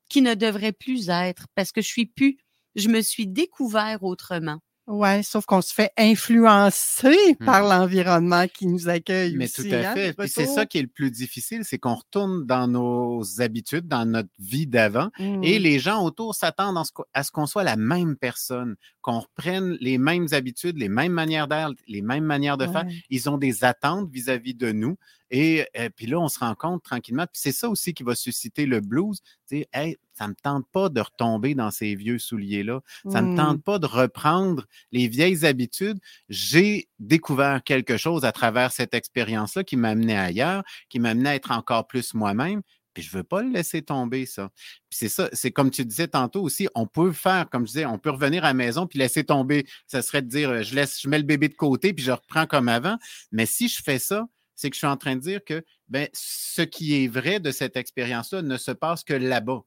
qui 0.10 0.22
ne 0.22 0.36
devraient 0.36 0.74
plus 0.74 1.10
être 1.10 1.48
parce 1.56 1.72
que 1.74 1.82
je 1.82 1.88
suis 1.88 2.06
plus 2.08 2.38
je 2.76 2.90
me 2.90 3.02
suis 3.02 3.28
découvert 3.28 4.04
autrement. 4.04 4.60
Oui, 4.90 5.22
sauf 5.24 5.46
qu'on 5.46 5.62
se 5.62 5.74
fait 5.74 5.92
influencer 5.98 7.36
Hmm. 7.40 7.46
par 7.46 7.62
l'environnement 7.64 8.46
qui 8.48 8.68
nous 8.68 8.88
accueille 8.88 9.36
Mais 9.36 9.46
aussi. 9.46 9.68
tout 9.70 9.76
à 9.76 9.80
hein, 9.90 9.94
fait. 9.94 10.14
Puis 10.14 10.30
c'est 10.30 10.46
ça 10.46 10.66
qui 10.66 10.78
est 10.78 10.82
le 10.82 10.88
plus 10.88 11.12
difficile, 11.12 11.64
c'est 11.64 11.78
qu'on 11.78 11.96
retourne 11.96 12.46
dans 12.46 12.68
nos 12.68 13.22
habitudes, 13.42 13.88
dans 13.88 14.06
notre 14.06 14.30
vie 14.40 14.66
d'avant, 14.68 15.10
et 15.20 15.60
les 15.60 15.80
gens 15.80 16.04
autour 16.06 16.36
s'attendent 16.36 16.82
à 17.14 17.24
ce 17.24 17.32
qu'on 17.32 17.46
soit 17.46 17.64
la 17.64 17.76
même 17.76 18.16
personne, 18.16 18.76
qu'on 19.02 19.20
reprenne 19.20 19.78
les 19.82 19.98
mêmes 19.98 20.28
habitudes, 20.32 20.78
les 20.78 20.90
mêmes 20.90 21.12
manières 21.12 21.48
d'être, 21.48 21.74
les 21.88 22.02
mêmes 22.02 22.24
manières 22.26 22.58
de 22.58 22.66
faire. 22.68 22.86
Ouais. 22.86 23.04
Ils 23.10 23.30
ont 23.30 23.38
des 23.38 23.64
attentes 23.64 24.10
vis-à-vis 24.10 24.54
de 24.56 24.72
nous. 24.72 24.98
Et, 25.30 25.66
euh, 25.78 25.90
puis 25.96 26.06
là, 26.08 26.20
on 26.20 26.28
se 26.28 26.40
rend 26.40 26.56
compte 26.56 26.84
tranquillement. 26.84 27.26
Puis 27.26 27.42
c'est 27.42 27.52
ça 27.52 27.70
aussi 27.70 27.94
qui 27.94 28.04
va 28.04 28.16
susciter 28.16 28.66
le 28.66 28.80
blues. 28.82 29.20
Sais, 29.46 29.68
hey, 29.74 29.98
ça 30.14 30.28
me 30.28 30.34
tente 30.36 30.66
pas 30.72 30.90
de 30.90 31.00
retomber 31.02 31.54
dans 31.56 31.70
ces 31.72 31.96
vieux 31.96 32.18
souliers-là. 32.20 32.82
Ça 33.10 33.22
me 33.22 33.28
Hmm. 33.28 33.36
tente 33.36 33.64
pas 33.64 33.78
de 33.80 33.86
reprendre 33.86 34.66
les 34.92 35.08
vieilles 35.08 35.46
habitudes. 35.46 36.00
J'ai 36.30 36.88
découvert 37.00 37.64
quelque 37.64 37.98
chose 37.98 38.26
à 38.26 38.32
travers 38.32 38.72
cette 38.72 38.94
expérience-là 38.94 39.64
qui 39.64 39.76
m'a 39.78 39.90
amené 39.90 40.18
ailleurs, 40.18 40.64
qui 40.90 41.00
m'a 41.00 41.10
amené 41.10 41.30
à 41.30 41.36
être 41.36 41.52
encore 41.52 41.88
plus 41.88 42.14
moi-même. 42.14 42.62
Puis 42.94 43.04
je 43.04 43.16
veux 43.16 43.24
pas 43.24 43.44
le 43.44 43.52
laisser 43.52 43.84
tomber, 43.84 44.26
ça. 44.26 44.50
Puis 44.90 44.98
c'est 44.98 45.10
ça, 45.10 45.30
c'est 45.32 45.52
comme 45.52 45.70
tu 45.70 45.86
disais 45.86 46.08
tantôt 46.08 46.42
aussi, 46.42 46.68
on 46.74 46.88
peut 46.88 47.12
faire, 47.12 47.48
comme 47.48 47.68
je 47.68 47.74
disais, 47.74 47.86
on 47.86 48.00
peut 48.00 48.10
revenir 48.10 48.44
à 48.44 48.48
la 48.48 48.54
maison 48.56 48.88
puis 48.88 48.98
laisser 48.98 49.24
tomber. 49.24 49.68
Ça 49.86 50.02
serait 50.02 50.24
de 50.24 50.28
dire, 50.28 50.50
euh, 50.50 50.64
je 50.64 50.74
laisse, 50.74 51.00
je 51.02 51.08
mets 51.08 51.20
le 51.20 51.24
bébé 51.24 51.48
de 51.48 51.54
côté 51.54 51.94
puis 51.94 52.04
je 52.04 52.12
reprends 52.12 52.48
comme 52.48 52.70
avant. 52.70 52.98
Mais 53.32 53.46
si 53.46 53.68
je 53.68 53.84
fais 53.84 54.00
ça, 54.00 54.26
c'est 54.58 54.70
que 54.70 54.76
je 54.76 54.80
suis 54.80 54.88
en 54.88 54.98
train 54.98 55.16
de 55.16 55.22
dire 55.22 55.46
que 55.46 55.64
ben, 55.88 56.10
ce 56.14 56.64
qui 56.64 57.02
est 57.02 57.08
vrai 57.08 57.40
de 57.40 57.52
cette 57.52 57.78
expérience-là 57.78 58.42
ne 58.42 58.58
se 58.58 58.72
passe 58.72 59.06
que 59.06 59.14
là-bas. 59.14 59.62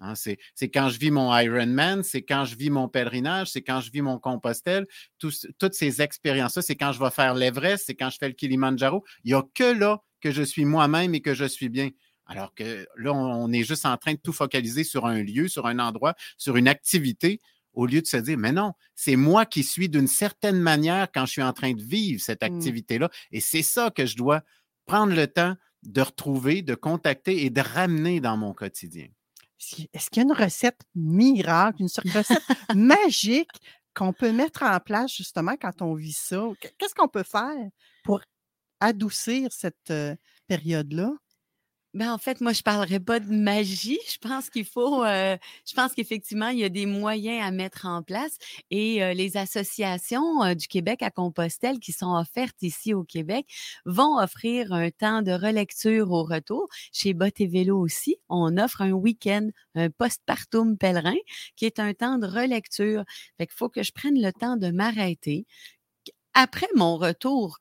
Hein, 0.00 0.14
c'est, 0.16 0.38
quand 0.68 0.88
je 0.88 0.98
vis 0.98 1.12
mon 1.12 1.34
Ironman, 1.34 2.02
c'est 2.02 2.22
quand 2.22 2.44
je 2.44 2.56
vis 2.56 2.70
mon 2.70 2.88
pèlerinage, 2.88 3.52
c'est 3.52 3.62
quand 3.62 3.80
je 3.80 3.92
vis 3.92 4.02
mon 4.02 4.18
Compostelle, 4.18 4.86
tous- 5.18 5.46
toutes 5.58 5.74
ces 5.74 6.02
expériences-là, 6.02 6.60
c'est 6.60 6.74
quand 6.74 6.90
je 6.90 6.98
vais 6.98 7.10
faire 7.10 7.34
l'Everest, 7.34 7.84
c'est 7.86 7.94
quand 7.94 8.10
je 8.10 8.18
fais 8.18 8.26
le 8.26 8.34
Kilimanjaro. 8.34 9.04
Il 9.22 9.28
n'y 9.28 9.38
a 9.38 9.44
que 9.54 9.72
là 9.72 10.02
que 10.20 10.32
je 10.32 10.42
suis 10.42 10.64
moi-même 10.64 11.14
et 11.14 11.20
que 11.20 11.34
je 11.34 11.44
suis 11.44 11.68
bien. 11.68 11.90
Alors 12.26 12.52
que 12.54 12.86
là, 12.96 13.12
on 13.12 13.52
est 13.52 13.62
juste 13.62 13.86
en 13.86 13.96
train 13.96 14.14
de 14.14 14.18
tout 14.18 14.32
focaliser 14.32 14.82
sur 14.82 15.06
un 15.06 15.22
lieu, 15.22 15.46
sur 15.46 15.66
un 15.66 15.78
endroit, 15.78 16.14
sur 16.36 16.56
une 16.56 16.66
activité, 16.66 17.40
au 17.72 17.86
lieu 17.86 18.00
de 18.02 18.06
se 18.06 18.16
dire, 18.18 18.36
mais 18.38 18.52
non, 18.52 18.72
c'est 18.94 19.16
moi 19.16 19.46
qui 19.46 19.62
suis 19.64 19.88
d'une 19.88 20.06
certaine 20.06 20.60
manière 20.60 21.08
quand 21.12 21.26
je 21.26 21.32
suis 21.32 21.42
en 21.42 21.52
train 21.52 21.72
de 21.72 21.82
vivre 21.82 22.20
cette 22.22 22.42
Mmh. 22.42 22.46
activité-là. 22.54 23.10
Et 23.30 23.40
c'est 23.40 23.62
ça 23.62 23.90
que 23.90 24.04
je 24.06 24.16
dois 24.16 24.42
prendre 24.86 25.14
le 25.14 25.26
temps 25.26 25.54
de 25.82 26.00
retrouver, 26.00 26.62
de 26.62 26.74
contacter 26.74 27.44
et 27.44 27.50
de 27.50 27.60
ramener 27.60 28.20
dans 28.20 28.36
mon 28.36 28.52
quotidien. 28.54 29.06
Est-ce 29.92 30.10
qu'il 30.10 30.22
y 30.22 30.26
a 30.26 30.28
une 30.28 30.32
recette 30.32 30.80
miracle, 30.94 31.82
une 31.82 31.88
sorte 31.88 32.06
de 32.08 32.18
recette 32.18 32.42
magique 32.74 33.50
qu'on 33.94 34.12
peut 34.12 34.32
mettre 34.32 34.62
en 34.64 34.78
place 34.80 35.14
justement 35.14 35.56
quand 35.60 35.82
on 35.82 35.94
vit 35.94 36.12
ça? 36.12 36.42
Qu- 36.60 36.68
Qu'est-ce 36.78 36.94
qu'on 36.94 37.08
peut 37.08 37.22
faire 37.22 37.54
pour 38.04 38.20
adoucir 38.80 39.50
cette 39.52 39.90
euh, 39.90 40.14
période-là? 40.48 41.10
Ben, 41.94 42.10
en 42.10 42.16
fait, 42.16 42.40
moi, 42.40 42.54
je 42.54 42.62
parlerai 42.62 43.00
pas 43.00 43.20
de 43.20 43.30
magie. 43.30 43.98
Je 44.10 44.16
pense 44.16 44.48
qu'il 44.48 44.64
faut, 44.64 45.04
euh, 45.04 45.36
je 45.66 45.74
pense 45.74 45.92
qu'effectivement, 45.92 46.48
il 46.48 46.58
y 46.60 46.64
a 46.64 46.70
des 46.70 46.86
moyens 46.86 47.44
à 47.46 47.50
mettre 47.50 47.84
en 47.84 48.02
place 48.02 48.38
et 48.70 49.02
euh, 49.04 49.12
les 49.12 49.36
associations 49.36 50.42
euh, 50.42 50.54
du 50.54 50.68
Québec 50.68 51.02
à 51.02 51.10
Compostelle 51.10 51.78
qui 51.80 51.92
sont 51.92 52.14
offertes 52.16 52.62
ici 52.62 52.94
au 52.94 53.04
Québec 53.04 53.46
vont 53.84 54.18
offrir 54.18 54.72
un 54.72 54.90
temps 54.90 55.20
de 55.20 55.32
relecture 55.32 56.10
au 56.12 56.24
retour. 56.24 56.66
Chez 56.92 57.12
Bot 57.12 57.26
et 57.38 57.46
Vélo 57.46 57.78
aussi, 57.78 58.16
on 58.30 58.56
offre 58.56 58.80
un 58.80 58.92
week-end, 58.92 59.48
un 59.74 59.90
postpartum 59.90 60.78
pèlerin, 60.78 61.16
qui 61.56 61.66
est 61.66 61.78
un 61.78 61.92
temps 61.92 62.16
de 62.16 62.26
relecture. 62.26 63.04
Fait 63.36 63.46
qu'il 63.46 63.54
faut 63.56 63.68
que 63.68 63.82
je 63.82 63.92
prenne 63.92 64.18
le 64.18 64.32
temps 64.32 64.56
de 64.56 64.70
m'arrêter 64.70 65.44
après 66.34 66.68
mon 66.76 66.96
retour, 66.98 67.58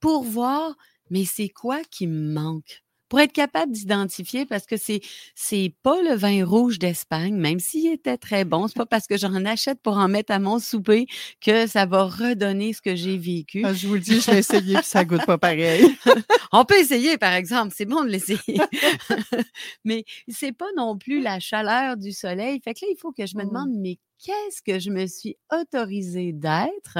pour 0.00 0.24
voir, 0.24 0.74
mais 1.10 1.24
c'est 1.24 1.48
quoi 1.48 1.82
qui 1.84 2.06
me 2.06 2.32
manque? 2.32 2.83
Pour 3.08 3.20
être 3.20 3.32
capable 3.32 3.70
d'identifier, 3.72 4.46
parce 4.46 4.66
que 4.66 4.76
c'est, 4.76 5.00
c'est 5.34 5.74
pas 5.82 6.00
le 6.02 6.14
vin 6.16 6.44
rouge 6.44 6.78
d'Espagne, 6.78 7.34
même 7.36 7.60
s'il 7.60 7.92
était 7.92 8.16
très 8.16 8.44
bon, 8.44 8.66
c'est 8.66 8.76
pas 8.76 8.86
parce 8.86 9.06
que 9.06 9.16
j'en 9.16 9.44
achète 9.44 9.80
pour 9.82 9.98
en 9.98 10.08
mettre 10.08 10.32
à 10.32 10.38
mon 10.38 10.58
souper 10.58 11.06
que 11.40 11.66
ça 11.66 11.86
va 11.86 12.04
redonner 12.04 12.72
ce 12.72 12.80
que 12.82 12.96
j'ai 12.96 13.16
vécu. 13.18 13.62
Ah, 13.64 13.74
je 13.74 13.86
vous 13.86 13.94
le 13.94 14.00
dis, 14.00 14.20
je 14.20 14.30
l'ai 14.30 14.38
essayé 14.38 14.74
puis 14.76 14.84
ça 14.84 15.04
goûte 15.04 15.24
pas 15.26 15.38
pareil. 15.38 15.84
On 16.52 16.64
peut 16.64 16.78
essayer, 16.78 17.18
par 17.18 17.34
exemple, 17.34 17.72
c'est 17.76 17.84
bon 17.84 18.02
de 18.04 18.08
l'essayer. 18.08 18.40
mais 19.84 20.04
c'est 20.28 20.52
pas 20.52 20.70
non 20.76 20.96
plus 20.96 21.20
la 21.20 21.40
chaleur 21.40 21.96
du 21.96 22.12
soleil. 22.12 22.60
Fait 22.64 22.74
que 22.74 22.80
là, 22.84 22.88
il 22.90 22.96
faut 22.98 23.12
que 23.12 23.26
je 23.26 23.36
me 23.36 23.44
Mm. 23.44 23.48
demande, 23.48 23.70
mais 23.76 23.98
qu'est-ce 24.24 24.62
que 24.62 24.78
je 24.78 24.90
me 24.90 25.06
suis 25.06 25.36
autorisée 25.52 26.32
d'être, 26.32 26.98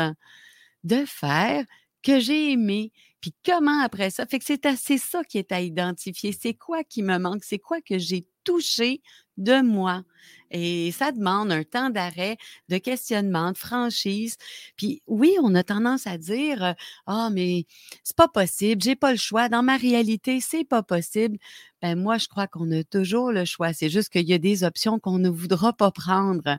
de 0.84 1.04
faire, 1.06 1.64
que 2.02 2.20
j'ai 2.20 2.52
aimé, 2.52 2.92
puis 3.24 3.32
comment 3.42 3.80
après 3.80 4.10
ça? 4.10 4.26
Fait 4.26 4.38
que 4.38 4.44
c'est 4.44 4.66
assez 4.66 4.98
ça 4.98 5.24
qui 5.24 5.38
est 5.38 5.50
à 5.50 5.62
identifier. 5.62 6.36
C'est 6.38 6.52
quoi 6.52 6.84
qui 6.84 7.02
me 7.02 7.16
manque? 7.16 7.42
C'est 7.42 7.58
quoi 7.58 7.80
que 7.80 7.96
j'ai 7.96 8.26
touché 8.44 9.00
de 9.38 9.62
moi? 9.62 10.02
Et 10.50 10.92
ça 10.92 11.10
demande 11.10 11.50
un 11.50 11.64
temps 11.64 11.88
d'arrêt, 11.88 12.36
de 12.68 12.76
questionnement, 12.76 13.52
de 13.52 13.56
franchise. 13.56 14.36
Puis 14.76 15.00
oui, 15.06 15.34
on 15.42 15.54
a 15.54 15.62
tendance 15.62 16.06
à 16.06 16.18
dire 16.18 16.62
euh, 16.62 16.72
Ah, 17.06 17.30
mais 17.32 17.64
c'est 18.02 18.14
pas 18.14 18.28
possible, 18.28 18.82
j'ai 18.82 18.94
pas 18.94 19.12
le 19.12 19.16
choix. 19.16 19.48
Dans 19.48 19.62
ma 19.62 19.78
réalité, 19.78 20.42
c'est 20.42 20.64
pas 20.64 20.82
possible. 20.82 21.38
Ben 21.80 21.98
moi, 21.98 22.18
je 22.18 22.28
crois 22.28 22.46
qu'on 22.46 22.70
a 22.72 22.84
toujours 22.84 23.32
le 23.32 23.46
choix. 23.46 23.72
C'est 23.72 23.88
juste 23.88 24.10
qu'il 24.10 24.28
y 24.28 24.34
a 24.34 24.38
des 24.38 24.64
options 24.64 24.98
qu'on 24.98 25.18
ne 25.18 25.30
voudra 25.30 25.72
pas 25.72 25.90
prendre. 25.90 26.58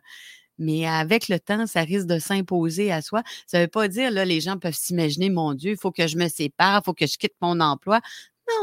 Mais 0.57 0.85
avec 0.88 1.27
le 1.27 1.39
temps, 1.39 1.67
ça 1.67 1.81
risque 1.81 2.07
de 2.07 2.19
s'imposer 2.19 2.91
à 2.91 3.01
soi. 3.01 3.24
Ça 3.47 3.57
ne 3.59 3.63
veut 3.63 3.69
pas 3.69 3.88
dire, 3.88 4.12
là, 4.12 4.25
les 4.25 4.41
gens 4.41 4.57
peuvent 4.57 4.75
s'imaginer, 4.75 5.29
mon 5.29 5.53
Dieu, 5.53 5.71
il 5.71 5.77
faut 5.77 5.91
que 5.91 6.07
je 6.07 6.17
me 6.17 6.27
sépare, 6.27 6.81
il 6.81 6.85
faut 6.85 6.93
que 6.93 7.07
je 7.07 7.17
quitte 7.17 7.35
mon 7.41 7.59
emploi. 7.59 8.00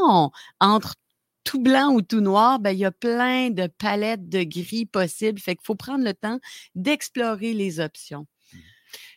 Non, 0.01 0.31
entre 0.59 0.95
tout 1.43 1.61
blanc 1.61 1.93
ou 1.93 2.01
tout 2.01 2.21
noir, 2.21 2.59
ben, 2.59 2.71
il 2.71 2.79
y 2.79 2.85
a 2.85 2.91
plein 2.91 3.49
de 3.49 3.67
palettes 3.67 4.29
de 4.29 4.43
gris 4.43 4.85
possibles. 4.85 5.39
Fait 5.39 5.55
qu'il 5.55 5.65
faut 5.65 5.75
prendre 5.75 6.03
le 6.03 6.13
temps 6.13 6.39
d'explorer 6.75 7.53
les 7.53 7.79
options. 7.79 8.25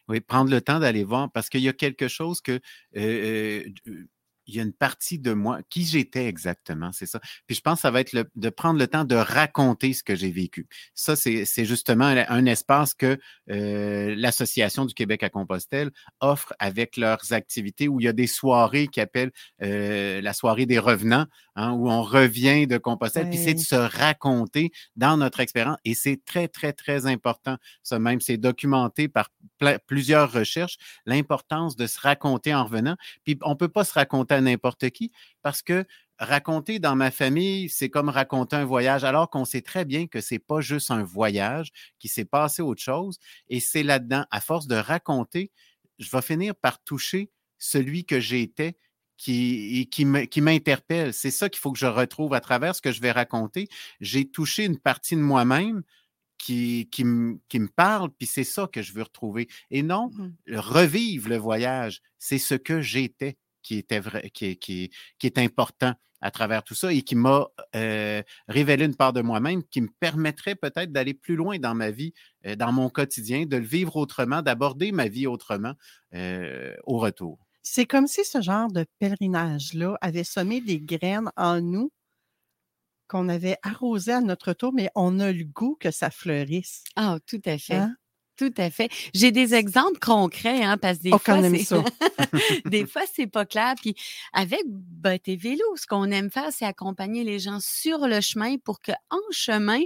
Oui, 0.09 0.21
prendre 0.21 0.51
le 0.51 0.61
temps 0.61 0.79
d'aller 0.79 1.05
voir 1.05 1.31
parce 1.33 1.49
qu'il 1.49 1.63
y 1.63 1.69
a 1.69 1.73
quelque 1.73 2.09
chose 2.09 2.41
que. 2.41 2.61
euh, 2.97 3.65
euh, 3.87 4.09
il 4.47 4.55
y 4.57 4.61
a 4.61 4.63
une 4.63 4.73
partie 4.73 5.19
de 5.19 5.33
moi, 5.33 5.61
qui 5.71 5.85
j'étais 5.85 6.27
exactement, 6.27 6.93
c'est 6.93 7.07
ça. 7.07 7.21
Puis 7.47 7.57
je 7.57 7.61
pense 7.61 7.77
que 7.79 7.83
ça 7.83 7.91
va 7.91 8.01
être 8.01 8.13
le- 8.13 8.31
de 8.37 8.49
prendre 8.51 8.79
le 8.79 8.87
temps 8.87 9.05
de 9.05 9.15
raconter 9.17 9.93
ce 9.93 10.03
que 10.03 10.15
j'ai 10.15 10.31
vécu. 10.31 10.67
Ça, 10.95 11.17
c'est 11.17 11.65
justement 11.65 12.05
un, 12.07 12.25
un 12.29 12.47
espace 12.47 12.95
que 12.95 13.19
euh, 13.51 14.15
l'Association 14.17 14.85
du 14.85 14.95
Québec 14.95 15.23
à 15.23 15.29
Compostelle 15.31 15.91
offre 16.21 16.53
avec 16.59 16.97
leurs 16.97 17.33
activités 17.33 17.89
où 17.89 18.01
il 18.01 18.05
y 18.05 18.09
a 18.09 18.13
des 18.13 18.27
soirées 18.27 18.89
qui 18.89 19.01
appellent 19.01 19.33
euh, 19.63 20.21
la 20.21 20.33
soirée 20.33 20.67
des 20.67 20.79
revenants, 20.79 21.27
hein, 21.57 21.73
où 21.73 21.91
on 21.91 22.03
revient 22.03 22.67
de 22.67 22.79
Compostelle, 22.79 23.29
puis 23.29 23.39
c'est 23.39 23.55
de 23.55 23.59
se 23.59 23.75
raconter 23.75 24.71
dans 24.95 25.17
notre 25.17 25.41
expérience. 25.41 25.79
Et 25.85 25.95
c'est 25.95 26.23
très, 26.25 26.49
très, 26.49 26.73
très 26.73 27.07
important. 27.07 27.57
Ça 27.83 27.99
même, 27.99 28.21
c'est 28.21 28.37
documenté 28.37 29.09
par 29.09 29.31
plusieurs 29.87 30.31
recherches, 30.31 30.77
l'importance 31.07 31.75
de 31.75 31.87
se 31.87 31.99
raconter 31.99 32.55
en 32.55 32.65
revenant. 32.65 32.97
Puis 33.25 33.39
on 33.43 33.57
peut 33.57 33.69
pas 33.69 33.85
se 33.85 33.95
raconter 33.95 34.35
à 34.35 34.41
n'importe 34.41 34.91
qui 34.91 35.11
parce 35.43 35.63
que 35.63 35.85
raconter 36.19 36.79
dans 36.79 36.95
ma 36.95 37.11
famille, 37.11 37.69
c'est 37.69 37.91
comme 37.91 38.09
raconter 38.09 38.57
un 38.57 38.65
voyage, 38.65 39.05
alors 39.05 39.29
qu'on 39.31 39.45
sait 39.45 39.61
très 39.63 39.85
bien 39.85 40.07
que 40.07 40.21
c'est 40.21 40.39
pas 40.39 40.61
juste 40.61 40.91
un 40.91 41.03
voyage, 41.03 41.71
qu'il 41.99 42.11
s'est 42.11 42.25
passé 42.25 42.63
autre 42.63 42.83
chose. 42.83 43.19
Et 43.49 43.61
c'est 43.61 43.83
là-dedans, 43.83 44.25
à 44.31 44.41
force 44.41 44.67
de 44.67 44.77
raconter, 44.77 45.51
je 45.99 46.11
vais 46.11 46.23
finir 46.23 46.55
par 46.55 46.83
toucher 46.83 47.31
celui 47.59 48.05
que 48.05 48.21
j'étais 48.21 48.77
qui, 49.17 49.89
qui 49.91 50.41
m'interpelle. 50.41 51.13
C'est 51.13 51.31
ça 51.31 51.49
qu'il 51.49 51.61
faut 51.61 51.73
que 51.73 51.79
je 51.79 51.87
retrouve 51.87 52.35
à 52.35 52.41
travers 52.41 52.75
ce 52.75 52.83
que 52.83 52.93
je 52.93 53.01
vais 53.01 53.13
raconter. 53.13 53.69
J'ai 54.01 54.29
touché 54.31 54.65
une 54.65 54.79
partie 54.79 55.17
de 55.17 55.21
moi-même 55.21 55.83
qui, 56.39 56.89
qui, 56.93 57.05
me- 57.05 57.39
qui 57.49 57.59
me 57.59 57.69
parle, 57.69 58.11
puis 58.11 58.27
c'est 58.27 58.45
ça 58.45 58.69
que 58.71 58.83
je 58.83 58.93
veux 58.93 59.03
retrouver. 59.03 59.49
Et 59.71 59.83
non, 59.83 60.11
le 60.45 60.61
revivre 60.61 61.29
le 61.29 61.37
voyage, 61.37 62.03
c'est 62.19 62.39
ce 62.39 62.55
que 62.55 62.81
j'étais 62.83 63.37
qui 63.63 63.79
était 63.79 64.01
vrai, 64.01 64.31
qui, 64.31 64.59
qui 64.59 64.91
est 65.23 65.39
important 65.39 65.95
à 66.21 66.31
travers 66.31 66.63
tout 66.65 66.75
ça 66.75 66.93
et 66.93 67.03
qui 67.03 67.15
m'a 67.15 67.47
euh, 67.75 68.23
révélé 68.49 68.85
une 68.85 68.97
part 68.97 69.13
de 69.13 69.21
moi-même 69.23 69.63
qui 69.65 69.81
me 69.81 69.89
permettrait 70.01 70.55
peut-être 70.55 70.91
d'aller 70.93 71.15
plus 71.15 71.37
loin 71.37 71.59
dans 71.59 71.75
ma 71.75 71.91
vie, 71.91 72.13
euh, 72.47 72.57
dans 72.57 72.73
mon 72.73 72.89
quotidien, 72.91 73.47
de 73.47 73.57
le 73.57 73.67
vivre 73.67 73.97
autrement, 73.97 74.43
d'aborder 74.43 74.93
ma 74.93 75.09
vie 75.09 75.27
autrement 75.27 75.75
euh, 76.15 76.75
au 76.85 76.99
retour. 76.99 77.46
C'est 77.69 77.85
comme 77.85 78.07
si 78.07 78.25
ce 78.25 78.41
genre 78.41 78.71
de 78.71 78.87
pèlerinage-là 79.01 79.99
avait 80.01 80.23
semé 80.23 80.61
des 80.61 80.79
graines 80.79 81.33
en 81.37 81.61
nous 81.61 81.91
qu'on 83.09 83.29
avait 83.29 83.57
arrosé 83.63 84.13
à 84.13 84.21
notre 84.21 84.53
tour, 84.53 84.73
mais 84.73 84.89
on 84.95 85.19
a 85.19 85.33
le 85.33 85.43
goût 85.43 85.77
que 85.81 85.91
ça 85.91 86.11
fleurisse. 86.11 86.85
Ah, 86.95 87.19
tout 87.27 87.43
à 87.45 87.59
fait. 87.59 87.75
Hein? 87.75 87.97
Tout 88.37 88.55
à 88.57 88.71
fait. 88.71 88.89
J'ai 89.15 89.33
des 89.33 89.55
exemples 89.55 89.99
concrets, 89.99 90.63
hein, 90.63 90.79
parce 90.79 90.99
que 90.99 91.03
des 91.05 91.11
Oh, 91.13 91.19
fois, 91.19 91.43
c'est- 91.43 91.75
des 92.71 92.87
fois, 92.87 93.03
c'est 93.13 93.27
pas 93.27 93.47
clair. 93.47 93.75
Puis 93.83 93.97
avec 94.33 94.63
Bot 94.67 95.19
et 95.27 95.37
Vélo, 95.37 95.65
ce 95.75 95.89
qu'on 95.89 96.09
aime 96.13 96.31
faire, 96.31 96.53
c'est 96.53 96.67
accompagner 96.67 97.25
les 97.25 97.41
gens 97.41 97.59
sur 97.59 98.07
le 98.07 98.21
chemin 98.21 98.59
pour 98.59 98.81
qu'en 98.81 98.95
chemin, 99.33 99.81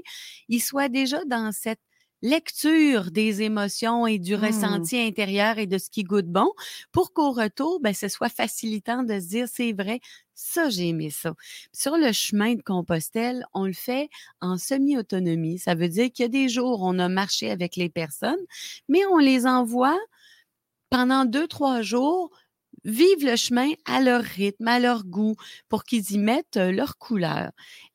ils 0.49 0.61
soient 0.61 0.91
déjà 0.91 1.25
dans 1.25 1.51
cette 1.51 1.81
lecture 2.23 3.11
des 3.11 3.43
émotions 3.43 4.07
et 4.07 4.19
du 4.19 4.37
Mmh. 4.37 4.41
ressenti 4.47 4.99
intérieur 4.99 5.59
et 5.59 5.67
de 5.67 5.79
ce 5.79 5.91
qui 5.91 6.03
goûte 6.05 6.27
bon, 6.27 6.53
pour 6.93 7.13
qu'au 7.13 7.33
retour, 7.33 7.81
ben, 7.81 7.95
ce 7.95 8.09
soit 8.09 8.29
facilitant 8.29 9.03
de 9.03 9.19
se 9.21 9.29
dire, 9.29 9.47
c'est 9.51 9.73
vrai, 9.73 10.01
ça, 10.35 10.71
j'ai 10.71 10.89
aimé 10.89 11.11
ça. 11.11 11.35
Sur 11.73 11.97
le 11.97 12.13
chemin 12.13 12.55
de 12.55 12.63
Compostelle, 12.63 13.45
on 13.55 13.67
le 13.67 13.73
fait 13.73 14.09
en 14.41 14.57
semi-autonomie. 14.59 15.59
Ça 15.59 15.75
veut 15.75 15.89
dire 15.89 16.11
qu'il 16.13 16.25
y 16.25 16.27
a 16.27 16.29
des 16.29 16.49
jours, 16.49 16.81
on 16.83 16.99
a 16.99 17.09
marché 17.09 17.51
avec 17.51 17.77
les 17.77 17.89
personnes, 17.91 18.41
mais 18.89 19.01
on 19.11 19.19
les 19.19 19.47
envoie 19.47 19.99
pendant 20.91 21.25
deux, 21.25 21.47
trois 21.49 21.83
jours 21.83 22.31
vivre 22.85 23.31
le 23.31 23.37
chemin 23.37 23.69
à 23.85 24.01
leur 24.01 24.23
rythme, 24.23 24.67
à 24.69 24.79
leur 24.79 25.05
goût, 25.05 25.35
pour 25.69 25.85
qu'ils 25.85 26.13
y 26.13 26.19
mettent 26.19 26.57
euh, 26.57 26.73
leur 26.73 26.99
couleur. 26.99 27.51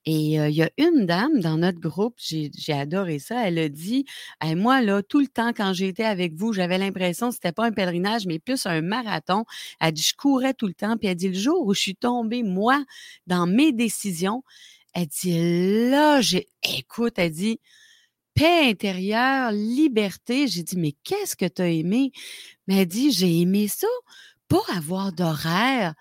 Et 0.06 0.40
euh, 0.40 0.50
il 0.50 0.56
y 0.56 0.64
a 0.64 0.70
une 0.78 1.06
dame 1.06 1.40
dans 1.40 1.58
notre 1.58 1.80
groupe, 1.80 2.16
j'ai 2.20 2.52
adoré 2.74 3.20
ça, 3.20 3.48
elle 3.48 3.58
a 3.58 3.70
dit 3.70 4.06
Moi, 4.44 4.82
là, 4.82 5.02
tout 5.02 5.20
le 5.20 5.28
temps, 5.28 5.52
quand 5.52 5.74
j'étais 5.74 6.04
avec 6.04 6.34
vous, 6.36 6.54
j'avais 6.54 6.78
l'impression 6.78 7.30
que 7.30 7.36
c'était 7.36 7.52
pas 7.52 7.66
un 7.66 7.72
pèlerinage, 7.72 8.28
mais 8.28 8.38
plus 8.40 8.66
un 8.68 8.82
marathon. 8.82 9.46
Elle 9.82 9.94
dit 9.94 10.04
Je 10.04 10.16
courais 10.16 10.54
tout 10.54 10.68
le 10.68 10.76
temps. 10.76 10.98
Puis 10.98 11.08
elle 11.08 11.16
dit 11.16 11.30
Le 11.30 11.34
jour 11.34 11.66
où 11.66 11.74
je 11.74 11.80
suis 11.80 11.96
tombée, 11.96 12.44
moi, 12.44 12.84
dans 13.26 13.48
mes 13.48 13.72
décisions, 13.72 14.44
elle 14.94 15.08
dit 15.08 15.90
Là, 15.90 16.22
j'ai. 16.22 16.48
Écoute, 16.64 17.14
elle 17.18 17.32
dit 17.32 17.60
paix 18.36 18.70
intérieure, 18.70 19.52
liberté. 19.52 20.48
J'ai 20.48 20.62
dit, 20.62 20.78
mais 20.78 20.94
qu'est-ce 21.04 21.36
que 21.36 21.46
tu 21.46 21.62
as 21.62 21.70
aimé? 21.70 22.12
Mais 22.68 22.82
elle 22.82 22.88
dit, 22.88 23.12
j'ai 23.12 23.42
aimé 23.42 23.68
ça, 23.68 23.88
pas 24.56 24.76
avoir 24.76 25.12
d'horaire. 25.14 25.94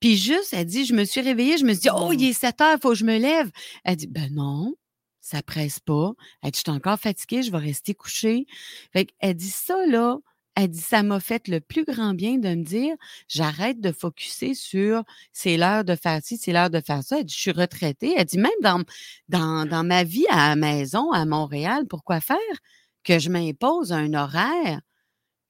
Puis 0.00 0.16
juste, 0.16 0.52
elle 0.54 0.66
dit, 0.66 0.84
je 0.86 0.94
me 0.94 1.04
suis 1.04 1.20
réveillée, 1.20 1.58
je 1.58 1.64
me 1.64 1.72
suis 1.72 1.82
dit, 1.82 1.88
oh, 1.94 2.12
il 2.12 2.24
est 2.24 2.32
7 2.32 2.60
heures, 2.60 2.76
il 2.78 2.80
faut 2.80 2.90
que 2.90 2.94
je 2.96 3.04
me 3.04 3.18
lève. 3.18 3.50
Elle 3.84 3.96
dit, 3.96 4.06
ben 4.06 4.32
non, 4.34 4.74
ça 5.20 5.42
presse 5.42 5.80
pas. 5.80 6.12
Elle 6.42 6.50
dit, 6.52 6.60
je 6.64 6.70
suis 6.70 6.76
encore 6.76 6.98
fatiguée, 6.98 7.42
je 7.42 7.50
vais 7.52 7.58
rester 7.58 7.94
couchée. 7.94 8.46
Fait 8.92 9.08
elle 9.20 9.34
dit, 9.36 9.50
ça, 9.50 9.86
là, 9.86 10.18
Elle 10.56 10.68
dit, 10.70 10.80
ça 10.80 11.02
m'a 11.02 11.20
fait 11.20 11.48
le 11.48 11.60
plus 11.60 11.84
grand 11.84 12.14
bien 12.14 12.38
de 12.38 12.48
me 12.50 12.64
dire, 12.64 12.96
j'arrête 13.28 13.80
de 13.80 13.92
focuser 13.92 14.54
sur 14.54 15.04
c'est 15.32 15.56
l'heure 15.56 15.84
de 15.84 15.94
faire 15.96 16.20
ci, 16.22 16.36
c'est 16.38 16.52
l'heure 16.52 16.70
de 16.70 16.80
faire 16.80 17.02
ça. 17.04 17.18
Elle 17.20 17.24
dit, 17.26 17.34
je 17.34 17.40
suis 17.40 17.52
retraitée. 17.52 18.14
Elle 18.16 18.24
dit, 18.26 18.38
même 18.38 18.50
dans, 18.62 18.82
dans, 19.28 19.66
dans 19.68 19.84
ma 19.84 20.04
vie 20.04 20.26
à 20.30 20.50
la 20.50 20.56
maison, 20.56 21.12
à 21.12 21.24
Montréal, 21.26 21.86
pourquoi 21.88 22.20
faire 22.20 22.36
que 23.04 23.18
je 23.18 23.30
m'impose 23.30 23.92
un 23.92 24.12
horaire? 24.14 24.80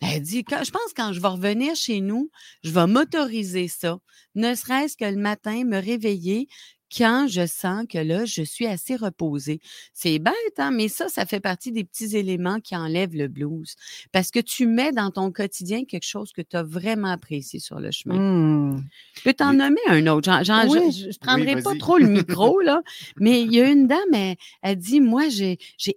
Elle 0.00 0.22
dit, 0.22 0.44
quand, 0.44 0.64
je 0.64 0.70
pense 0.70 0.92
quand 0.96 1.12
je 1.12 1.20
vais 1.20 1.28
revenir 1.28 1.74
chez 1.76 2.00
nous, 2.00 2.30
je 2.64 2.70
vais 2.70 2.86
m'autoriser 2.86 3.68
ça, 3.68 3.98
ne 4.34 4.54
serait-ce 4.54 4.96
que 4.96 5.04
le 5.04 5.16
matin, 5.20 5.64
me 5.64 5.76
réveiller 5.78 6.48
quand 6.96 7.28
je 7.28 7.46
sens 7.46 7.84
que 7.88 7.98
là, 7.98 8.24
je 8.24 8.42
suis 8.42 8.66
assez 8.66 8.96
reposée. 8.96 9.60
C'est 9.94 10.18
bête, 10.18 10.34
hein? 10.58 10.72
mais 10.72 10.88
ça, 10.88 11.08
ça 11.08 11.24
fait 11.24 11.38
partie 11.38 11.70
des 11.70 11.84
petits 11.84 12.16
éléments 12.16 12.58
qui 12.58 12.74
enlèvent 12.74 13.14
le 13.14 13.28
blues. 13.28 13.76
Parce 14.10 14.32
que 14.32 14.40
tu 14.40 14.66
mets 14.66 14.90
dans 14.90 15.12
ton 15.12 15.30
quotidien 15.30 15.84
quelque 15.84 16.06
chose 16.06 16.32
que 16.32 16.42
tu 16.42 16.56
as 16.56 16.64
vraiment 16.64 17.12
apprécié 17.12 17.60
sur 17.60 17.78
le 17.78 17.92
chemin. 17.92 18.16
Mmh. 18.18 18.84
Je 19.14 19.22
peux 19.22 19.34
t'en 19.34 19.52
nommer 19.52 19.80
un 19.86 20.04
autre. 20.08 20.30
Je- 20.42 20.68
Oui. 20.68 20.90
je 20.92 21.06
ne 21.06 21.12
prendrai 21.20 21.54
Oui, 21.54 21.62
pas 21.62 21.76
trop 21.76 21.96
le 21.96 22.08
micro, 22.08 22.58
là, 22.60 22.82
mais 23.20 23.42
il 23.42 23.52
y 23.54 23.60
a 23.60 23.68
une 23.70 23.86
dame, 23.86 24.12
elle, 24.12 24.36
elle 24.62 24.76
dit, 24.76 25.00
moi, 25.00 25.28
j'ai 25.28 25.58
j'ai 25.78 25.96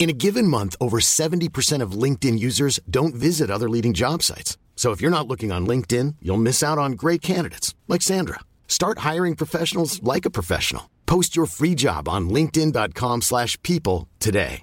In 0.00 0.08
a 0.08 0.14
given 0.14 0.46
month, 0.46 0.76
over 0.80 0.98
70% 0.98 1.82
of 1.82 1.92
LinkedIn 1.92 2.38
users 2.38 2.80
don't 2.88 3.14
visit 3.14 3.50
other 3.50 3.68
leading 3.68 3.92
job 3.92 4.22
sites. 4.22 4.56
So 4.74 4.92
if 4.92 5.02
you're 5.02 5.10
not 5.10 5.28
looking 5.28 5.52
on 5.52 5.66
LinkedIn, 5.66 6.16
you'll 6.22 6.38
miss 6.38 6.62
out 6.62 6.78
on 6.78 6.92
great 6.92 7.20
candidates 7.20 7.74
like 7.86 8.00
Sandra. 8.00 8.40
Start 8.66 9.00
hiring 9.00 9.36
professionals 9.36 10.02
like 10.02 10.24
a 10.24 10.30
professional. 10.30 10.88
Post 11.04 11.36
your 11.36 11.44
free 11.44 11.74
job 11.74 12.08
on 12.08 12.30
linkedin.com/people 12.30 14.08
today. 14.18 14.62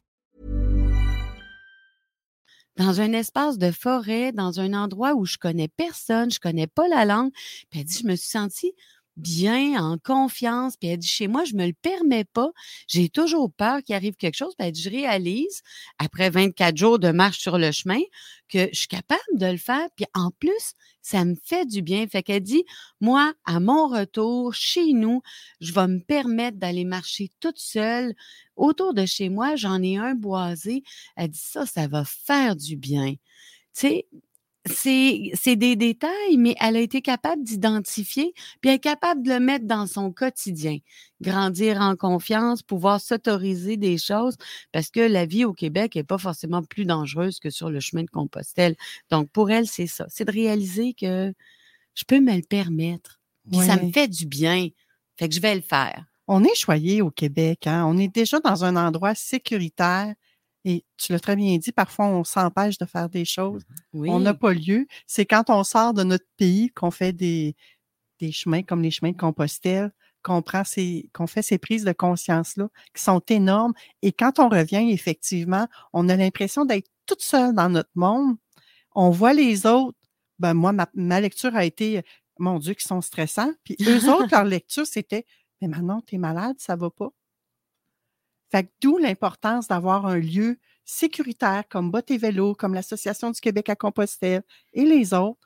dans 2.77 3.01
un 3.01 3.12
espace 3.13 3.58
de 3.58 3.72
forêt, 3.72 4.32
dans 4.32 4.60
un 4.60 4.74
endroit 4.74 5.13
où 5.15 5.25
je 5.25 5.38
connais 5.38 5.67
personne, 5.67 6.32
je 6.32 6.39
connais 6.39 6.67
pas 6.67 6.88
la 6.88 7.06
langue. 7.06 7.32
Puis 7.72 7.86
je 7.88 8.08
me 8.08 8.15
suis 8.15 8.29
sentie 8.29 8.74
bien, 9.17 9.83
en 9.83 9.97
confiance. 9.97 10.77
Puis 10.77 10.89
elle 10.89 11.00
dit, 11.00 11.07
chez 11.07 11.27
moi, 11.27 11.43
je 11.43 11.55
me 11.55 11.65
le 11.65 11.74
permets 11.74 12.25
pas. 12.25 12.51
J'ai 12.88 13.09
toujours 13.09 13.51
peur 13.51 13.83
qu'il 13.83 13.95
arrive 13.95 14.15
quelque 14.15 14.36
chose. 14.36 14.53
Puis 14.57 14.67
elle 14.67 14.74
dit, 14.74 14.81
je 14.81 14.89
réalise, 14.89 15.62
après 15.97 16.29
24 16.29 16.77
jours 16.77 17.00
de 17.00 17.09
marche 17.09 17.39
sur 17.39 17.57
le 17.57 17.71
chemin, 17.71 18.00
que 18.47 18.69
je 18.71 18.77
suis 18.77 18.88
capable 18.88 19.21
de 19.33 19.47
le 19.47 19.57
faire. 19.57 19.88
Puis 19.95 20.05
en 20.13 20.31
plus, 20.31 20.74
ça 21.01 21.25
me 21.25 21.36
fait 21.43 21.65
du 21.65 21.81
bien. 21.81 22.07
Fait 22.07 22.24
qu'elle 22.24 22.43
dit, 22.43 22.63
moi, 23.01 23.33
à 23.45 23.59
mon 23.59 23.88
retour, 23.88 24.53
chez 24.53 24.93
nous, 24.93 25.21
je 25.62 25.74
vais 25.74 25.88
me 25.88 26.00
permettre 26.00 26.57
d'aller 26.57 26.86
marcher 26.86 27.31
toute 27.39 27.59
seule. 27.59 28.13
Autour 28.55 28.93
de 28.93 29.05
chez 29.05 29.29
moi, 29.29 29.55
j'en 29.55 29.81
ai 29.81 29.97
un 29.97 30.15
boisé. 30.15 30.83
Elle 31.15 31.29
dit, 31.29 31.39
ça, 31.41 31.65
ça 31.65 31.88
va 31.88 32.03
faire 32.05 32.55
du 32.55 32.75
bien. 32.75 33.13
Tu 33.13 33.19
sais, 33.74 34.07
c'est 34.77 35.55
des 35.55 35.75
détails, 35.75 36.38
mais 36.38 36.55
elle 36.60 36.75
a 36.75 36.79
été 36.79 37.01
capable 37.01 37.43
d'identifier, 37.43 38.34
puis 38.62 38.69
elle 38.69 38.75
est 38.75 38.79
capable 38.79 39.24
de 39.24 39.29
le 39.34 39.39
mettre 39.39 39.65
dans 39.65 39.88
son 39.88 40.12
quotidien. 40.12 40.77
Grandir 41.22 41.81
en 41.81 41.96
confiance, 41.96 42.62
pouvoir 42.62 43.01
s'autoriser 43.01 43.77
des 43.77 43.97
choses, 43.97 44.36
parce 44.71 44.89
que 44.89 44.99
la 44.99 45.25
vie 45.25 45.45
au 45.45 45.54
Québec 45.54 45.95
n'est 45.95 46.04
pas 46.04 46.17
forcément 46.17 46.63
plus 46.63 46.86
dangereuse 46.86 47.39
que 47.39 47.49
sur 47.49 47.69
le 47.69 47.80
chemin 47.80 48.04
de 48.04 48.10
Compostelle. 48.10 48.75
Donc, 49.10 49.30
pour 49.32 49.49
elle, 49.49 49.67
c'est 49.67 49.88
ça. 49.88 50.06
C'est 50.10 50.25
de 50.25 50.32
réaliser 50.32 50.93
que 50.93 51.34
je 51.95 52.04
peux 52.06 52.19
me 52.19 52.36
le 52.36 52.43
permettre. 52.43 53.19
Puis 53.52 53.62
ça 53.62 53.82
me 53.82 53.91
fait 53.91 54.08
du 54.08 54.25
bien. 54.25 54.69
Fait 55.17 55.28
que 55.28 55.34
je 55.34 55.39
vais 55.39 55.56
le 55.56 55.62
faire. 55.62 56.06
On 56.28 56.43
est 56.43 56.56
choyé 56.56 57.02
au 57.02 57.10
Québec. 57.10 57.65
Hein? 57.65 57.86
On 57.88 57.97
est 57.97 58.13
déjà 58.13 58.39
dans 58.39 58.65
un 58.65 58.75
endroit 58.75 59.15
sécuritaire. 59.15 60.13
Et 60.69 60.84
tu 60.97 61.13
l'as 61.13 61.19
très 61.21 61.38
bien 61.38 61.58
dit, 61.58 61.71
parfois 61.71 62.08
on 62.08 62.25
s'empêche 62.25 62.77
de 62.77 62.84
faire 62.84 63.08
des 63.08 63.23
choses. 63.23 63.63
Oui. 63.93 64.10
On 64.12 64.19
n'a 64.19 64.34
pas 64.34 64.51
lieu. 64.51 64.86
C'est 65.06 65.25
quand 65.25 65.49
on 65.49 65.63
sort 65.63 65.93
de 65.93 66.03
notre 66.03 66.25
pays 66.36 66.71
qu'on 66.71 66.91
fait 66.91 67.13
des, 67.13 67.56
des 68.19 68.34
chemins 68.34 68.63
comme 68.63 68.82
les 68.82 68.91
chemins 68.91 69.12
de 69.12 69.17
Compostelle, 69.17 69.93
qu'on 70.23 70.41
prend 70.41 70.65
ces, 70.65 71.10
qu'on 71.13 71.25
fait 71.25 71.41
ces 71.41 71.58
prises 71.58 71.86
de 71.86 71.93
conscience-là, 71.93 72.67
qui 72.93 73.01
sont 73.01 73.21
énormes. 73.30 73.71
Et 74.01 74.12
quand 74.12 74.39
on 74.39 74.49
revient, 74.49 74.91
effectivement, 74.91 75.69
on 75.93 76.10
a 76.10 76.17
l'impression 76.17 76.65
d'être 76.65 76.89
toute 77.06 77.21
seule 77.21 77.56
dans 77.56 77.69
notre 77.69 77.91
monde. 77.95 78.36
On 78.93 79.10
voit 79.10 79.32
les 79.32 79.65
autres. 79.65 79.97
Ben, 80.38 80.53
moi, 80.53 80.73
ma, 80.73 80.89
ma 80.95 81.21
lecture 81.21 81.56
a 81.56 81.63
été, 81.63 82.03
mon 82.39 82.60
Dieu, 82.60 82.73
qui 82.73 82.86
sont 82.86 82.99
stressants. 82.99 83.53
Puis 83.63 83.77
eux 83.88 84.10
autres, 84.10 84.27
leur 84.34 84.43
lecture, 84.43 84.86
c'était, 84.86 85.25
mais 85.62 85.69
maintenant, 85.69 86.01
tu 86.06 86.15
es 86.15 86.17
malade, 86.17 86.58
ça 86.60 86.75
va 86.75 86.89
pas. 86.89 87.13
Fait 88.51 88.71
d'où 88.81 88.97
l'importance 88.97 89.67
d'avoir 89.67 90.05
un 90.05 90.17
lieu 90.17 90.57
sécuritaire 90.86 91.63
comme 91.69 91.91
Botte 91.91 92.12
et 92.12 92.17
Vélo, 92.17 92.55
comme 92.55 92.73
l'Association 92.73 93.31
du 93.31 93.39
Québec 93.41 93.69
à 93.69 93.75
Compostelle 93.75 94.43
et 94.73 94.86
les 94.86 95.13
autres 95.13 95.39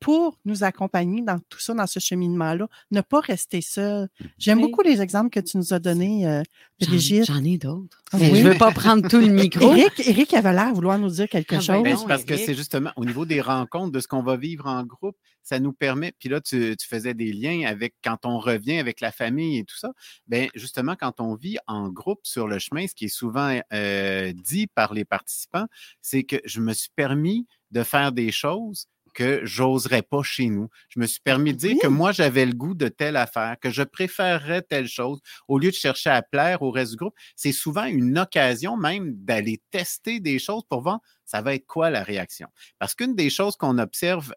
pour 0.00 0.38
nous 0.44 0.62
accompagner 0.64 1.22
dans 1.22 1.38
tout 1.48 1.58
ça, 1.60 1.74
dans 1.74 1.86
ce 1.86 1.98
cheminement-là. 2.00 2.68
Ne 2.90 3.00
pas 3.00 3.20
rester 3.20 3.60
seul. 3.60 4.08
J'aime 4.38 4.58
Oui. 4.58 4.64
beaucoup 4.64 4.82
les 4.82 5.00
exemples 5.00 5.30
que 5.30 5.40
tu 5.40 5.56
nous 5.56 5.72
as 5.72 5.78
donnés, 5.78 6.26
euh, 6.26 6.42
Brigitte. 6.80 7.24
J'en 7.26 7.42
ai 7.42 7.56
d'autres. 7.56 8.02
Ah 8.12 8.18
Mais 8.18 8.30
oui? 8.30 8.40
je 8.42 8.48
veux 8.48 8.58
pas 8.58 8.70
prendre 8.72 9.08
tout 9.08 9.18
le 9.18 9.28
micro. 9.28 9.74
Éric, 9.74 10.06
Éric 10.06 10.34
avait 10.34 10.52
l'air 10.52 10.70
de 10.70 10.74
vouloir 10.74 10.98
nous 10.98 11.08
dire 11.08 11.28
quelque 11.28 11.54
Ah 11.54 11.58
ben 11.58 11.62
chose. 11.62 11.82
Ben, 11.82 11.92
non, 11.94 11.98
c'est 12.00 12.06
parce 12.06 12.24
que 12.24 12.36
c'est 12.36 12.54
justement 12.54 12.90
au 12.96 13.04
niveau 13.04 13.24
des 13.24 13.40
rencontres, 13.40 13.92
de 13.92 14.00
ce 14.00 14.06
qu'on 14.08 14.22
va 14.22 14.36
vivre 14.36 14.66
en 14.66 14.84
groupe, 14.84 15.16
ça 15.42 15.58
nous 15.60 15.72
permet. 15.72 16.12
Puis 16.18 16.28
là, 16.28 16.40
tu, 16.40 16.76
tu 16.78 16.86
faisais 16.86 17.14
des 17.14 17.32
liens 17.32 17.66
avec 17.66 17.94
quand 18.04 18.26
on 18.26 18.38
revient 18.38 18.78
avec 18.78 19.00
la 19.00 19.12
famille 19.12 19.58
et 19.58 19.64
tout 19.64 19.78
ça. 19.78 19.92
Ben 20.26 20.48
justement, 20.54 20.94
quand 20.98 21.20
on 21.20 21.34
vit 21.34 21.56
en 21.66 21.88
groupe 21.88 22.20
sur 22.24 22.46
le 22.46 22.58
chemin, 22.58 22.86
ce 22.86 22.94
qui 22.94 23.06
est 23.06 23.08
souvent 23.08 23.58
euh, 23.72 24.32
dit 24.34 24.66
par 24.66 24.92
les 24.92 25.04
participants, 25.04 25.66
c'est 26.02 26.24
que 26.24 26.36
je 26.44 26.60
me 26.60 26.72
suis 26.74 26.90
permis 26.94 27.46
de 27.70 27.82
faire 27.82 28.12
des 28.12 28.30
choses 28.30 28.86
que 29.16 29.40
j'oserais 29.44 30.02
pas 30.02 30.22
chez 30.22 30.46
nous. 30.50 30.68
Je 30.90 31.00
me 31.00 31.06
suis 31.06 31.20
permis 31.20 31.54
de 31.54 31.58
dire 31.58 31.74
Oui? 31.74 31.80
que 31.80 31.88
moi, 31.88 32.12
j'avais 32.12 32.46
le 32.46 32.52
goût 32.52 32.74
de 32.74 32.88
telle 32.88 33.16
affaire, 33.16 33.56
que 33.60 33.70
je 33.70 33.82
préférerais 33.82 34.62
telle 34.62 34.88
chose, 34.88 35.20
au 35.48 35.58
lieu 35.58 35.70
de 35.70 35.74
chercher 35.76 36.10
à 36.10 36.22
plaire 36.22 36.62
au 36.62 36.70
reste 36.70 36.92
du 36.92 36.98
groupe. 36.98 37.14
C'est 37.36 37.52
souvent 37.52 37.86
une 37.86 38.18
occasion 38.18 38.76
même 38.76 39.14
d'aller 39.16 39.60
tester 39.72 40.20
des 40.20 40.38
choses 40.38 40.64
pour 40.68 40.82
voir 40.82 41.00
ça 41.26 41.42
va 41.42 41.54
être 41.54 41.66
quoi 41.66 41.90
la 41.90 42.02
réaction? 42.02 42.48
Parce 42.78 42.94
qu'une 42.94 43.14
des 43.14 43.28
choses 43.30 43.56
qu'on 43.56 43.78
observe 43.78 44.32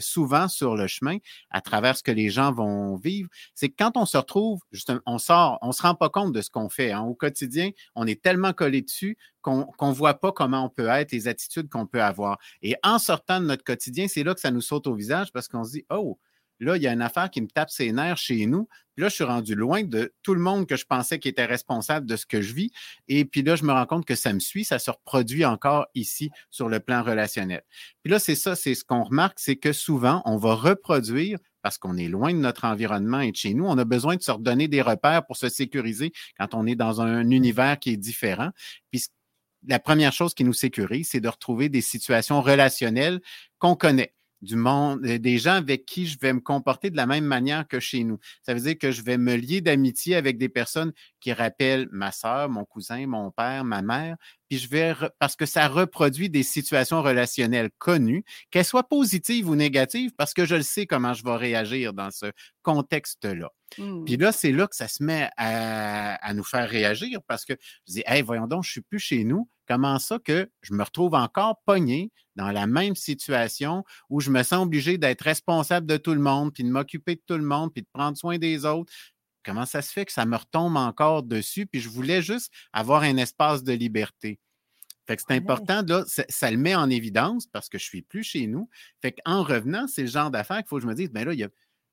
souvent 0.00 0.48
sur 0.48 0.76
le 0.76 0.86
chemin, 0.86 1.18
à 1.50 1.60
travers 1.60 1.96
ce 1.96 2.02
que 2.02 2.12
les 2.12 2.30
gens 2.30 2.52
vont 2.52 2.96
vivre, 2.96 3.28
c'est 3.54 3.68
que 3.68 3.74
quand 3.78 3.96
on 3.96 4.06
se 4.06 4.16
retrouve, 4.16 4.60
justement, 4.70 5.00
on 5.06 5.18
sort, 5.18 5.58
on 5.62 5.72
se 5.72 5.82
rend 5.82 5.94
pas 5.94 6.08
compte 6.08 6.32
de 6.32 6.40
ce 6.42 6.50
qu'on 6.50 6.68
fait. 6.68 6.92
hein. 6.92 7.02
Au 7.02 7.14
quotidien, 7.14 7.70
on 7.94 8.06
est 8.06 8.22
tellement 8.22 8.52
collé 8.52 8.82
dessus 8.82 9.16
qu'on 9.42 9.64
qu'on 9.64 9.92
voit 9.92 10.14
pas 10.14 10.32
comment 10.32 10.64
on 10.64 10.68
peut 10.68 10.88
être, 10.88 11.12
les 11.12 11.28
attitudes 11.28 11.68
qu'on 11.68 11.86
peut 11.86 12.02
avoir. 12.02 12.38
Et 12.62 12.76
en 12.82 12.98
sortant 12.98 13.40
de 13.40 13.46
notre 13.46 13.64
quotidien, 13.64 14.08
c'est 14.08 14.24
là 14.24 14.34
que 14.34 14.40
ça 14.40 14.50
nous 14.50 14.60
saute 14.60 14.86
au 14.86 14.94
visage 14.94 15.32
parce 15.32 15.48
qu'on 15.48 15.64
se 15.64 15.72
dit, 15.72 15.86
oh, 15.90 16.18
là, 16.60 16.76
il 16.76 16.82
y 16.82 16.86
a 16.86 16.92
une 16.92 17.02
affaire 17.02 17.30
qui 17.30 17.40
me 17.40 17.48
tape 17.48 17.70
ses 17.70 17.92
nerfs 17.92 18.16
chez 18.16 18.46
nous. 18.46 18.68
Puis 18.94 19.02
là, 19.02 19.08
je 19.08 19.14
suis 19.14 19.24
rendu 19.24 19.54
loin 19.54 19.82
de 19.82 20.14
tout 20.22 20.34
le 20.34 20.40
monde 20.40 20.66
que 20.66 20.76
je 20.76 20.86
pensais 20.86 21.18
qui 21.18 21.28
était 21.28 21.44
responsable 21.44 22.06
de 22.06 22.16
ce 22.16 22.24
que 22.24 22.40
je 22.40 22.54
vis. 22.54 22.70
Et 23.08 23.26
puis 23.26 23.42
là, 23.42 23.54
je 23.54 23.64
me 23.64 23.72
rends 23.72 23.84
compte 23.84 24.06
que 24.06 24.14
ça 24.14 24.32
me 24.32 24.40
suit, 24.40 24.64
ça 24.64 24.78
se 24.78 24.90
reproduit 24.90 25.44
encore 25.44 25.86
ici 25.94 26.30
sur 26.50 26.68
le 26.68 26.80
plan 26.80 27.02
relationnel. 27.02 27.62
Puis 28.02 28.10
là, 28.10 28.18
c'est 28.18 28.34
ça, 28.34 28.56
c'est 28.56 28.74
ce 28.74 28.84
qu'on 28.84 29.04
remarque, 29.04 29.38
c'est 29.38 29.56
que 29.56 29.72
souvent, 29.72 30.22
on 30.24 30.38
va 30.38 30.54
reproduire 30.54 31.38
parce 31.60 31.78
qu'on 31.78 31.96
est 31.96 32.08
loin 32.08 32.32
de 32.32 32.38
notre 32.38 32.64
environnement 32.64 33.20
et 33.20 33.32
de 33.32 33.36
chez 33.36 33.52
nous. 33.52 33.66
On 33.66 33.76
a 33.76 33.84
besoin 33.84 34.16
de 34.16 34.22
se 34.22 34.30
redonner 34.30 34.68
des 34.68 34.82
repères 34.82 35.26
pour 35.26 35.36
se 35.36 35.48
sécuriser 35.48 36.12
quand 36.38 36.54
on 36.54 36.64
est 36.66 36.76
dans 36.76 37.00
un 37.00 37.28
univers 37.28 37.78
qui 37.78 37.90
est 37.90 37.96
différent. 37.96 38.50
Puis 38.90 39.06
la 39.66 39.78
première 39.78 40.12
chose 40.12 40.32
qui 40.32 40.44
nous 40.44 40.52
sécurise, 40.52 41.08
c'est 41.10 41.20
de 41.20 41.28
retrouver 41.28 41.68
des 41.68 41.80
situations 41.80 42.40
relationnelles 42.40 43.20
qu'on 43.58 43.74
connaît 43.74 44.14
du 44.42 44.56
monde, 44.56 45.02
des 45.02 45.38
gens 45.38 45.54
avec 45.54 45.86
qui 45.86 46.06
je 46.06 46.18
vais 46.18 46.32
me 46.32 46.40
comporter 46.40 46.90
de 46.90 46.96
la 46.96 47.06
même 47.06 47.24
manière 47.24 47.66
que 47.66 47.80
chez 47.80 48.04
nous. 48.04 48.18
Ça 48.42 48.54
veut 48.54 48.60
dire 48.60 48.78
que 48.78 48.90
je 48.90 49.02
vais 49.02 49.18
me 49.18 49.34
lier 49.34 49.60
d'amitié 49.60 50.16
avec 50.16 50.38
des 50.38 50.48
personnes 50.48 50.92
qui 51.26 51.32
rappelle 51.32 51.88
ma 51.90 52.12
soeur, 52.12 52.48
mon 52.48 52.64
cousin, 52.64 53.04
mon 53.08 53.32
père, 53.32 53.64
ma 53.64 53.82
mère, 53.82 54.14
puis 54.48 54.58
je 54.58 54.68
vais, 54.68 54.94
parce 55.18 55.34
que 55.34 55.44
ça 55.44 55.66
reproduit 55.66 56.30
des 56.30 56.44
situations 56.44 57.02
relationnelles 57.02 57.70
connues, 57.78 58.22
qu'elles 58.52 58.64
soient 58.64 58.88
positives 58.88 59.48
ou 59.48 59.56
négatives, 59.56 60.12
parce 60.16 60.32
que 60.32 60.44
je 60.44 60.54
le 60.54 60.62
sais 60.62 60.86
comment 60.86 61.14
je 61.14 61.24
vais 61.24 61.34
réagir 61.34 61.94
dans 61.94 62.12
ce 62.12 62.26
contexte-là. 62.62 63.50
Mmh. 63.76 64.04
Puis 64.04 64.16
là, 64.18 64.30
c'est 64.30 64.52
là 64.52 64.68
que 64.68 64.76
ça 64.76 64.86
se 64.86 65.02
met 65.02 65.28
à, 65.36 66.14
à 66.24 66.32
nous 66.32 66.44
faire 66.44 66.68
réagir 66.68 67.18
parce 67.26 67.44
que 67.44 67.54
je 67.88 67.94
dis, 67.94 68.02
hey, 68.06 68.22
voyons 68.22 68.46
donc, 68.46 68.62
je 68.62 68.70
suis 68.70 68.82
plus 68.82 69.00
chez 69.00 69.24
nous. 69.24 69.48
Comment 69.66 69.98
ça 69.98 70.20
que 70.20 70.48
je 70.62 70.74
me 70.74 70.84
retrouve 70.84 71.14
encore 71.14 71.60
pogné 71.66 72.12
dans 72.36 72.52
la 72.52 72.68
même 72.68 72.94
situation 72.94 73.82
où 74.10 74.20
je 74.20 74.30
me 74.30 74.44
sens 74.44 74.62
obligé 74.62 74.96
d'être 74.96 75.22
responsable 75.22 75.88
de 75.88 75.96
tout 75.96 76.14
le 76.14 76.20
monde, 76.20 76.52
puis 76.52 76.62
de 76.62 76.68
m'occuper 76.68 77.16
de 77.16 77.22
tout 77.26 77.36
le 77.36 77.44
monde, 77.44 77.72
puis 77.72 77.82
de 77.82 77.88
prendre 77.92 78.16
soin 78.16 78.38
des 78.38 78.64
autres? 78.64 78.92
Comment 79.46 79.64
ça 79.64 79.80
se 79.80 79.92
fait 79.92 80.04
que 80.04 80.12
ça 80.12 80.26
me 80.26 80.36
retombe 80.36 80.76
encore 80.76 81.22
dessus? 81.22 81.66
Puis 81.66 81.80
je 81.80 81.88
voulais 81.88 82.20
juste 82.20 82.52
avoir 82.72 83.02
un 83.02 83.16
espace 83.16 83.62
de 83.62 83.72
liberté. 83.72 84.40
Fait 85.06 85.16
que 85.16 85.22
c'est 85.26 85.34
important, 85.36 85.82
là, 85.86 86.04
ça, 86.08 86.24
ça 86.28 86.50
le 86.50 86.56
met 86.56 86.74
en 86.74 86.90
évidence 86.90 87.46
parce 87.46 87.68
que 87.68 87.78
je 87.78 87.84
suis 87.84 88.02
plus 88.02 88.24
chez 88.24 88.48
nous. 88.48 88.68
Fait 89.00 89.12
qu'en 89.12 89.44
revenant, 89.44 89.86
c'est 89.86 90.02
le 90.02 90.08
genre 90.08 90.32
d'affaires 90.32 90.58
qu'il 90.58 90.66
faut 90.66 90.76
que 90.76 90.82
je 90.82 90.88
me 90.88 90.94
dise, 90.94 91.10
ben 91.10 91.24
là, 91.24 91.32
il 91.32 91.38
y 91.38 91.44
a, 91.44 91.48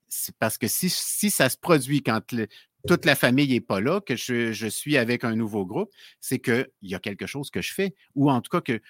c'est 0.08 0.36
parce 0.38 0.58
que 0.58 0.68
si, 0.68 0.90
si 0.90 1.30
ça 1.30 1.48
se 1.50 1.58
produit 1.58 2.02
quand 2.02 2.32
le- 2.32 2.48
toute 2.88 3.06
la 3.06 3.16
famille 3.16 3.48
n'est 3.48 3.62
pas 3.62 3.80
là, 3.80 4.02
que 4.02 4.16
je, 4.16 4.68
suis 4.68 4.98
avec 4.98 5.24
un 5.24 5.36
nouveau 5.36 5.66
groupe, 5.66 5.90
c'est 6.20 6.40
qu'il 6.40 6.68
y 6.82 6.96
a 6.96 7.00
quelque 7.00 7.28
chose 7.28 7.50
que 7.50 7.62
je 7.62 7.74
fais, 7.74 7.96
ou 8.16 8.30
en 8.30 8.42
tout 8.42 8.50
cas 8.50 8.62
que, 8.62 8.82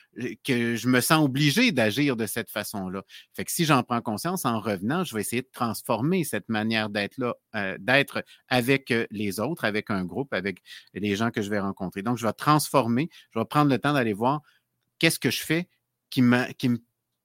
que 0.43 0.75
je 0.75 0.87
me 0.87 0.99
sens 1.01 1.23
obligé 1.23 1.71
d'agir 1.71 2.15
de 2.15 2.25
cette 2.25 2.49
façon-là. 2.49 3.03
Fait 3.33 3.45
que 3.45 3.51
si 3.51 3.65
j'en 3.65 3.83
prends 3.83 4.01
conscience 4.01 4.45
en 4.45 4.59
revenant, 4.59 5.03
je 5.03 5.13
vais 5.13 5.21
essayer 5.21 5.41
de 5.41 5.49
transformer 5.51 6.23
cette 6.23 6.49
manière 6.49 6.89
d'être 6.89 7.17
là, 7.17 7.35
euh, 7.55 7.77
d'être 7.79 8.23
avec 8.47 8.91
euh, 8.91 9.05
les 9.11 9.39
autres, 9.39 9.65
avec 9.65 9.89
un 9.89 10.05
groupe, 10.05 10.33
avec 10.33 10.61
les 10.93 11.15
gens 11.15 11.29
que 11.29 11.41
je 11.41 11.49
vais 11.49 11.59
rencontrer. 11.59 12.01
Donc, 12.01 12.17
je 12.17 12.25
vais 12.25 12.33
transformer, 12.33 13.09
je 13.31 13.39
vais 13.39 13.45
prendre 13.45 13.69
le 13.69 13.77
temps 13.77 13.93
d'aller 13.93 14.13
voir 14.13 14.41
qu'est-ce 14.97 15.19
que 15.19 15.29
je 15.29 15.41
fais 15.41 15.67
qui 16.09 16.21
me, 16.21 16.51
qui 16.53 16.69
me 16.69 16.77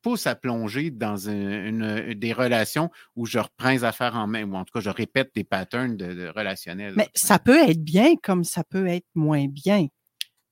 pousse 0.02 0.26
à 0.26 0.34
plonger 0.34 0.90
dans 0.90 1.28
une- 1.28 2.14
des 2.14 2.32
relations 2.32 2.90
où 3.16 3.26
je 3.26 3.38
reprends 3.38 3.70
les 3.70 3.84
affaires 3.84 4.14
en 4.16 4.26
main, 4.26 4.44
ou 4.44 4.54
en 4.54 4.64
tout 4.64 4.72
cas, 4.72 4.80
je 4.80 4.90
répète 4.90 5.30
des 5.34 5.44
patterns 5.44 5.96
de, 5.96 6.14
de 6.14 6.28
relationnels. 6.28 6.94
Mais 6.96 7.08
ça 7.14 7.38
peut 7.38 7.58
être 7.58 7.82
bien 7.82 8.14
comme 8.16 8.44
ça 8.44 8.64
peut 8.64 8.87
être 8.87 9.06
moins 9.14 9.46
bien. 9.48 9.87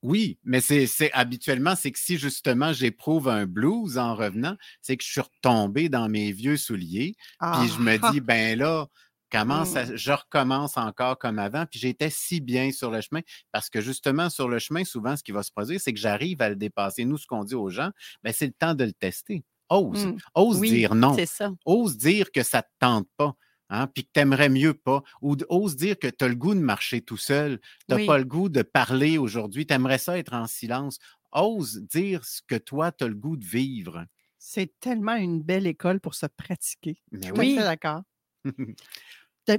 Oui, 0.02 0.38
mais 0.44 0.60
c'est 0.60 0.86
c'est- 0.86 1.10
habituellement, 1.12 1.74
c'est 1.74 1.90
que 1.90 1.98
si 1.98 2.16
justement 2.18 2.72
j'éprouve 2.72 3.28
un 3.28 3.46
blues 3.46 3.98
en 3.98 4.14
revenant, 4.14 4.56
c'est 4.80 4.96
que 4.96 5.02
je 5.04 5.10
suis 5.10 5.20
retombé 5.20 5.88
dans 5.88 6.08
mes 6.08 6.30
vieux 6.32 6.56
souliers, 6.56 7.14
puis 7.40 7.68
je 7.68 7.80
me 7.80 7.98
Ah, 8.00 8.12
dis, 8.12 8.20
ben 8.20 8.58
là, 8.58 8.86
comment 9.30 9.62
Mm. 9.62 9.66
ça, 9.66 9.96
je 9.96 10.12
recommence 10.12 10.76
encore 10.76 11.18
comme 11.18 11.38
avant, 11.38 11.66
puis 11.66 11.78
j'étais 11.80 12.10
si 12.10 12.40
bien 12.40 12.70
sur 12.72 12.90
le 12.90 13.00
chemin, 13.00 13.20
parce 13.52 13.68
que 13.70 13.80
justement, 13.80 14.30
sur 14.30 14.48
le 14.48 14.58
chemin, 14.58 14.84
souvent, 14.84 15.16
ce 15.16 15.22
qui 15.22 15.32
va 15.32 15.42
se 15.42 15.50
produire, 15.52 15.80
c'est 15.80 15.92
que 15.92 15.98
j'arrive 16.00 16.40
à 16.42 16.48
le 16.48 16.56
dépasser. 16.56 17.04
Nous, 17.04 17.18
ce 17.18 17.26
qu'on 17.26 17.44
dit 17.44 17.54
aux 17.54 17.70
gens, 17.70 17.90
ben, 18.22 18.32
c'est 18.32 18.46
le 18.46 18.52
temps 18.52 18.74
de 18.74 18.84
le 18.84 18.92
tester. 18.92 19.44
Ose, 19.68 20.06
Mm. 20.06 20.16
ose 20.36 20.58
Oui, 20.60 20.70
dire 20.70 20.94
non 20.94 21.14
c'est 21.14 21.26
ça. 21.26 21.50
ose 21.64 21.96
dire 21.96 22.30
que 22.30 22.42
ça 22.44 22.58
ne 22.58 22.62
te 22.62 22.68
tente 22.78 23.08
pas, 23.16 23.34
hein, 23.68 23.88
puis 23.88 24.04
que 24.04 24.10
tu 24.14 24.20
aimerais 24.20 24.48
mieux 24.48 24.74
pas, 24.74 25.02
ou 25.22 25.36
ose 25.48 25.74
dire 25.74 25.98
que 25.98 26.06
tu 26.06 26.24
as 26.24 26.28
le 26.28 26.36
goût 26.36 26.54
de 26.54 26.60
marcher 26.60 27.00
tout 27.00 27.16
seul, 27.16 27.58
tu 27.58 27.66
n'as 27.88 27.96
Oui. 27.96 28.06
pas 28.06 28.18
le 28.18 28.24
goût 28.24 28.48
de 28.48 28.62
parler 28.62 29.18
aujourd'hui, 29.18 29.66
tu 29.66 29.74
aimerais 29.74 29.98
ça 29.98 30.16
être 30.18 30.34
en 30.34 30.46
silence. 30.46 30.98
Ose 31.32 31.82
dire 31.82 32.24
ce 32.24 32.40
que 32.46 32.54
toi, 32.54 32.92
tu 32.92 33.02
as 33.04 33.08
le 33.08 33.14
goût 33.16 33.36
de 33.36 33.44
vivre. 33.44 34.06
C'est 34.38 34.78
tellement 34.78 35.16
une 35.16 35.42
belle 35.42 35.66
école 35.66 35.98
pour 35.98 36.14
se 36.14 36.26
pratiquer. 36.26 37.02
Mais 37.10 37.32
Ben 37.32 37.38
oui. 37.40 37.56
d'accord. 37.56 38.02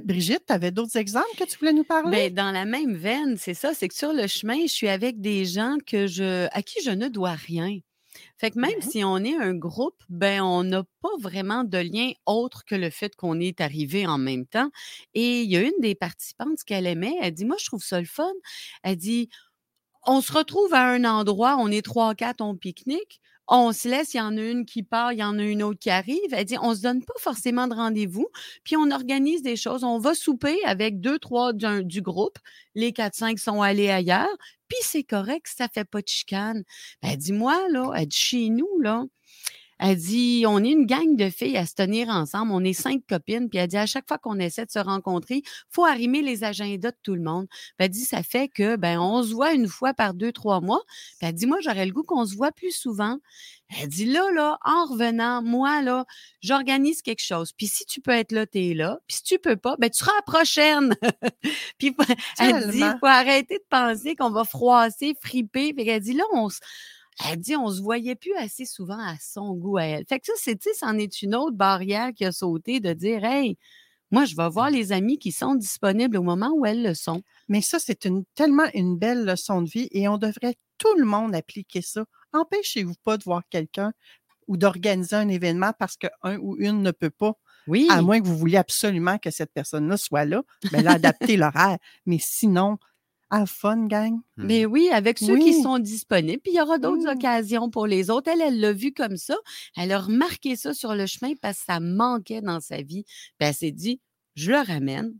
Brigitte, 0.04 0.44
tu 0.46 0.52
avais 0.52 0.70
d'autres 0.70 0.96
exemples 0.96 1.26
que 1.38 1.44
tu 1.44 1.58
voulais 1.58 1.72
nous 1.72 1.84
parler? 1.84 2.30
Ben, 2.30 2.34
dans 2.34 2.50
la 2.52 2.64
même 2.64 2.94
veine, 2.94 3.36
c'est 3.38 3.54
ça, 3.54 3.72
c'est 3.72 3.88
que 3.88 3.94
sur 3.94 4.12
le 4.12 4.26
chemin, 4.26 4.62
je 4.62 4.72
suis 4.72 4.88
avec 4.88 5.20
des 5.20 5.44
gens 5.46 5.78
que 5.86 6.06
je, 6.06 6.46
à 6.52 6.62
qui 6.62 6.82
je 6.84 6.90
ne 6.90 7.08
dois 7.08 7.32
rien. 7.32 7.78
Fait 8.36 8.50
que 8.50 8.58
même 8.58 8.80
si 8.80 9.04
on 9.04 9.18
est 9.18 9.36
un 9.36 9.54
groupe, 9.54 10.02
ben 10.08 10.42
on 10.42 10.64
n'a 10.64 10.82
pas 11.02 11.16
vraiment 11.20 11.64
de 11.64 11.78
lien 11.78 12.10
autre 12.26 12.64
que 12.64 12.74
le 12.74 12.90
fait 12.90 13.14
qu'on 13.16 13.38
est 13.40 13.60
arrivé 13.60 14.06
en 14.06 14.18
même 14.18 14.46
temps. 14.46 14.70
Et 15.14 15.42
il 15.42 15.50
y 15.50 15.56
a 15.56 15.62
une 15.62 15.80
des 15.80 15.94
participantes 15.94 16.62
qu'elle 16.64 16.86
aimait, 16.86 17.14
elle 17.20 17.32
dit 17.32 17.44
Moi, 17.44 17.56
je 17.60 17.66
trouve 17.66 17.82
ça 17.82 18.00
le 18.00 18.06
fun. 18.06 18.32
Elle 18.82 18.96
dit 18.96 19.28
On 20.06 20.20
se 20.20 20.32
retrouve 20.32 20.74
à 20.74 20.88
un 20.88 21.04
endroit, 21.04 21.56
on 21.58 21.68
est 21.70 21.82
trois, 21.82 22.14
quatre, 22.14 22.40
on 22.40 22.56
pique-nique. 22.56 23.20
On 23.48 23.72
se 23.72 23.88
laisse, 23.88 24.12
il 24.14 24.18
y 24.18 24.20
en 24.20 24.36
a 24.36 24.42
une 24.42 24.66
qui 24.66 24.82
part, 24.82 25.12
il 25.12 25.20
y 25.20 25.24
en 25.24 25.38
a 25.38 25.42
une 25.42 25.62
autre 25.62 25.78
qui 25.78 25.90
arrive. 25.90 26.32
Elle 26.32 26.44
dit, 26.44 26.56
on 26.60 26.74
se 26.74 26.82
donne 26.82 27.02
pas 27.02 27.14
forcément 27.18 27.66
de 27.66 27.74
rendez-vous, 27.74 28.28
puis 28.62 28.76
on 28.76 28.90
organise 28.90 29.42
des 29.42 29.56
choses. 29.56 29.84
On 29.84 29.98
va 29.98 30.14
souper 30.14 30.58
avec 30.64 31.00
deux, 31.00 31.18
trois 31.18 31.52
du 31.54 32.02
groupe. 32.02 32.38
Les 32.74 32.92
quatre, 32.92 33.14
cinq 33.14 33.38
sont 33.38 33.62
allés 33.62 33.88
ailleurs, 33.90 34.36
puis 34.68 34.78
c'est 34.82 35.02
correct, 35.02 35.46
ça 35.48 35.68
fait 35.68 35.84
pas 35.84 36.02
de 36.02 36.08
chicane. 36.08 36.62
Ben, 37.02 37.10
elle 37.12 37.18
dit, 37.18 37.32
moi, 37.32 37.68
là, 37.70 37.92
elle 37.96 38.06
dit, 38.06 38.16
chez 38.16 38.48
nous, 38.50 38.78
là, 38.80 39.04
elle 39.78 39.96
dit, 39.96 40.44
on 40.46 40.62
est 40.64 40.70
une 40.70 40.86
gang 40.86 41.14
de 41.16 41.30
filles 41.30 41.56
à 41.56 41.64
se 41.64 41.74
tenir 41.74 42.08
ensemble. 42.08 42.52
On 42.52 42.64
est 42.64 42.72
cinq 42.72 43.02
copines. 43.08 43.48
Puis 43.48 43.58
elle 43.58 43.68
dit, 43.68 43.76
à 43.76 43.86
chaque 43.86 44.08
fois 44.08 44.18
qu'on 44.18 44.38
essaie 44.38 44.66
de 44.66 44.70
se 44.70 44.78
rencontrer, 44.78 45.42
faut 45.70 45.84
arrimer 45.84 46.20
les 46.20 46.42
agendas 46.42 46.90
de 46.90 46.96
tout 47.02 47.14
le 47.14 47.22
monde. 47.22 47.46
Puis 47.48 47.74
elle 47.78 47.90
dit, 47.90 48.04
ça 48.04 48.22
fait 48.22 48.48
que, 48.48 48.76
ben, 48.76 48.98
on 48.98 49.22
se 49.22 49.32
voit 49.32 49.52
une 49.52 49.68
fois 49.68 49.94
par 49.94 50.14
deux, 50.14 50.32
trois 50.32 50.60
mois. 50.60 50.80
Puis 51.18 51.28
elle 51.28 51.34
dit, 51.34 51.46
moi, 51.46 51.58
j'aurais 51.62 51.86
le 51.86 51.92
goût 51.92 52.02
qu'on 52.02 52.26
se 52.26 52.34
voit 52.34 52.50
plus 52.50 52.72
souvent. 52.72 53.18
Elle 53.80 53.88
dit, 53.88 54.06
là, 54.06 54.30
là, 54.32 54.58
en 54.64 54.86
revenant, 54.86 55.42
moi, 55.42 55.82
là, 55.82 56.06
j'organise 56.40 57.02
quelque 57.02 57.22
chose. 57.22 57.52
Puis 57.52 57.66
si 57.66 57.84
tu 57.84 58.00
peux 58.00 58.12
être 58.12 58.32
là, 58.32 58.46
tu 58.46 58.70
es 58.70 58.74
là. 58.74 58.98
Puis 59.06 59.18
si 59.18 59.22
tu 59.22 59.38
peux 59.38 59.56
pas, 59.56 59.76
ben, 59.78 59.90
tu 59.90 59.98
seras 59.98 60.12
la 60.16 60.22
prochaine. 60.22 60.94
Puis 61.78 61.94
elle 62.40 62.70
dit, 62.70 62.78
Tellement. 62.80 62.98
faut 62.98 63.06
arrêter 63.06 63.58
de 63.58 63.66
penser 63.68 64.16
qu'on 64.16 64.30
va 64.30 64.44
froisser, 64.44 65.14
friper. 65.22 65.72
Puis 65.72 65.88
elle 65.88 66.00
dit, 66.00 66.14
là, 66.14 66.24
on 66.32 66.48
se 66.48 66.58
elle 67.26 67.38
dit 67.38 67.56
on 67.56 67.70
se 67.70 67.80
voyait 67.82 68.14
plus 68.14 68.34
assez 68.36 68.64
souvent 68.64 68.98
à 68.98 69.14
son 69.20 69.54
goût 69.54 69.78
à 69.78 69.84
elle. 69.84 70.04
Fait 70.08 70.20
que 70.20 70.26
ça, 70.26 70.32
c'est, 70.36 70.56
tu 70.56 70.68
c'en 70.78 70.96
est 70.98 71.22
une 71.22 71.34
autre 71.34 71.56
barrière 71.56 72.10
qui 72.14 72.24
a 72.24 72.32
sauté 72.32 72.80
de 72.80 72.92
dire 72.92 73.24
Hey, 73.24 73.56
moi, 74.10 74.24
je 74.24 74.34
vais 74.36 74.48
voir 74.48 74.70
les 74.70 74.92
amis 74.92 75.18
qui 75.18 75.32
sont 75.32 75.54
disponibles 75.54 76.16
au 76.16 76.22
moment 76.22 76.50
où 76.54 76.64
elles 76.64 76.82
le 76.82 76.94
sont. 76.94 77.22
Mais 77.48 77.60
ça, 77.60 77.78
c'est 77.78 78.04
une, 78.06 78.24
tellement 78.34 78.64
une 78.74 78.96
belle 78.96 79.24
leçon 79.24 79.60
de 79.62 79.68
vie 79.68 79.88
et 79.90 80.08
on 80.08 80.16
devrait 80.16 80.54
tout 80.78 80.94
le 80.96 81.04
monde 81.04 81.34
appliquer 81.34 81.82
ça. 81.82 82.04
Empêchez-vous 82.32 82.94
pas 83.04 83.18
de 83.18 83.24
voir 83.24 83.42
quelqu'un 83.50 83.92
ou 84.46 84.56
d'organiser 84.56 85.16
un 85.16 85.28
événement 85.28 85.72
parce 85.78 85.96
qu'un 85.96 86.38
ou 86.38 86.56
une 86.58 86.82
ne 86.82 86.90
peut 86.90 87.10
pas, 87.10 87.34
Oui. 87.66 87.86
à 87.90 88.00
moins 88.00 88.18
que 88.20 88.26
vous 88.26 88.36
vouliez 88.38 88.56
absolument 88.56 89.18
que 89.18 89.30
cette 89.30 89.52
personne-là 89.52 89.98
soit 89.98 90.24
là, 90.24 90.42
ben 90.72 90.82
là, 90.82 90.92
adaptez 90.92 91.36
l'horaire. 91.36 91.76
Mais 92.06 92.18
sinon, 92.18 92.78
have 93.30 93.46
fun, 93.48 93.86
gang. 93.86 94.20
Mais 94.36 94.66
oui, 94.66 94.88
avec 94.92 95.18
ceux 95.18 95.38
qui 95.38 95.62
sont 95.62 95.78
disponibles. 95.78 96.40
Puis 96.42 96.52
il 96.52 96.56
y 96.58 96.60
aura 96.60 96.78
d'autres 96.78 97.04
Mm. 97.12 97.16
occasions 97.16 97.70
pour 97.70 97.86
les 97.86 98.10
autres. 98.10 98.30
Elle, 98.32 98.40
elle 98.42 98.60
l'a 98.60 98.72
vu 98.72 98.92
comme 98.92 99.16
ça. 99.16 99.36
Elle 99.76 99.92
a 99.92 99.98
remarqué 99.98 100.56
ça 100.56 100.72
sur 100.74 100.94
le 100.94 101.06
chemin 101.06 101.32
parce 101.40 101.58
que 101.58 101.64
ça 101.66 101.80
manquait 101.80 102.40
dans 102.40 102.60
sa 102.60 102.78
vie. 102.82 103.04
Puis 103.38 103.48
elle 103.48 103.54
s'est 103.54 103.72
dit, 103.72 104.00
je 104.34 104.50
le 104.52 104.58
ramène. 104.58 105.14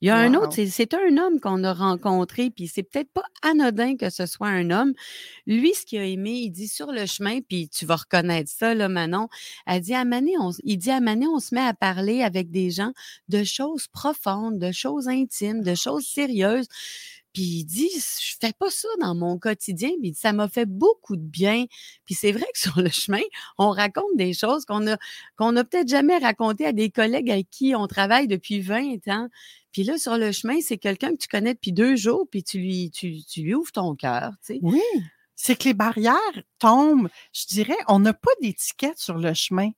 Il 0.00 0.06
y 0.06 0.10
a 0.10 0.16
un 0.16 0.32
autre, 0.34 0.52
c'est- 0.64 0.94
un 0.94 1.16
homme 1.18 1.40
qu'on 1.40 1.64
a 1.64 1.74
rencontré, 1.74 2.50
puis 2.50 2.68
c'est 2.68 2.84
peut-être 2.84 3.10
pas 3.12 3.24
anodin 3.42 3.96
que 3.96 4.10
ce 4.10 4.24
soit 4.24 4.46
un 4.46 4.70
homme. 4.70 4.92
Lui, 5.46 5.74
ce 5.74 5.84
qu'il 5.84 5.98
a 5.98 6.04
aimé, 6.06 6.30
il 6.44 6.50
dit 6.50 6.68
sur 6.68 6.92
le 6.92 7.04
chemin, 7.04 7.40
puis 7.40 7.68
tu 7.68 7.84
vas 7.84 7.96
reconnaître 7.96 8.48
ça, 8.50 8.74
là, 8.74 8.88
Manon. 8.88 9.28
Elle 9.66 9.80
dit 9.82 9.92
à 9.92 10.04
Mané, 10.04 10.32
on, 10.38 10.50
s- 10.50 10.60
il 10.62 10.78
dit 10.78 10.92
à 10.92 11.00
Mané, 11.00 11.26
on 11.26 11.40
se 11.40 11.52
met 11.54 11.60
à 11.60 11.74
parler 11.74 12.22
avec 12.22 12.50
des 12.52 12.70
gens 12.70 12.92
de 13.28 13.42
choses 13.42 13.88
profondes, 13.88 14.58
de 14.60 14.70
choses 14.70 15.08
intimes, 15.08 15.62
de 15.62 15.74
choses 15.74 16.06
sérieuses. 16.06 16.68
Puis 17.36 17.44
il 17.44 17.64
dit, 17.66 17.90
je 17.94 18.34
fais 18.40 18.54
pas 18.58 18.70
ça 18.70 18.88
dans 18.98 19.14
mon 19.14 19.38
quotidien. 19.38 19.90
Dit, 20.00 20.14
ça 20.14 20.32
m'a 20.32 20.48
fait 20.48 20.64
beaucoup 20.64 21.16
de 21.16 21.22
bien. 21.22 21.66
Puis 22.06 22.14
c'est 22.14 22.32
vrai 22.32 22.46
que 22.54 22.58
sur 22.58 22.80
le 22.80 22.88
chemin, 22.88 23.20
on 23.58 23.72
raconte 23.72 24.16
des 24.16 24.32
choses 24.32 24.64
qu'on 24.64 24.86
a, 24.86 24.96
qu'on 25.36 25.54
a 25.56 25.62
peut-être 25.62 25.88
jamais 25.88 26.16
racontées 26.16 26.64
à 26.64 26.72
des 26.72 26.88
collègues 26.88 27.30
avec 27.30 27.50
qui 27.50 27.74
on 27.74 27.86
travaille 27.88 28.26
depuis 28.26 28.60
20 28.60 29.06
ans. 29.08 29.28
Puis 29.70 29.84
là, 29.84 29.98
sur 29.98 30.16
le 30.16 30.32
chemin, 30.32 30.62
c'est 30.62 30.78
quelqu'un 30.78 31.10
que 31.10 31.18
tu 31.18 31.28
connais 31.28 31.52
depuis 31.52 31.72
deux 31.72 31.94
jours, 31.94 32.26
puis 32.30 32.42
tu 32.42 32.56
lui, 32.56 32.90
tu, 32.90 33.22
tu 33.22 33.42
lui 33.42 33.54
ouvres 33.54 33.70
ton 33.70 33.94
cœur, 33.94 34.30
tu 34.42 34.54
sais. 34.54 34.58
Oui, 34.62 34.80
c'est 35.34 35.56
que 35.56 35.64
les 35.64 35.74
barrières 35.74 36.16
tombent. 36.58 37.10
Je 37.34 37.44
dirais, 37.48 37.76
on 37.86 37.98
n'a 37.98 38.14
pas 38.14 38.30
d'étiquette 38.40 38.98
sur 38.98 39.18
le 39.18 39.34
chemin. 39.34 39.72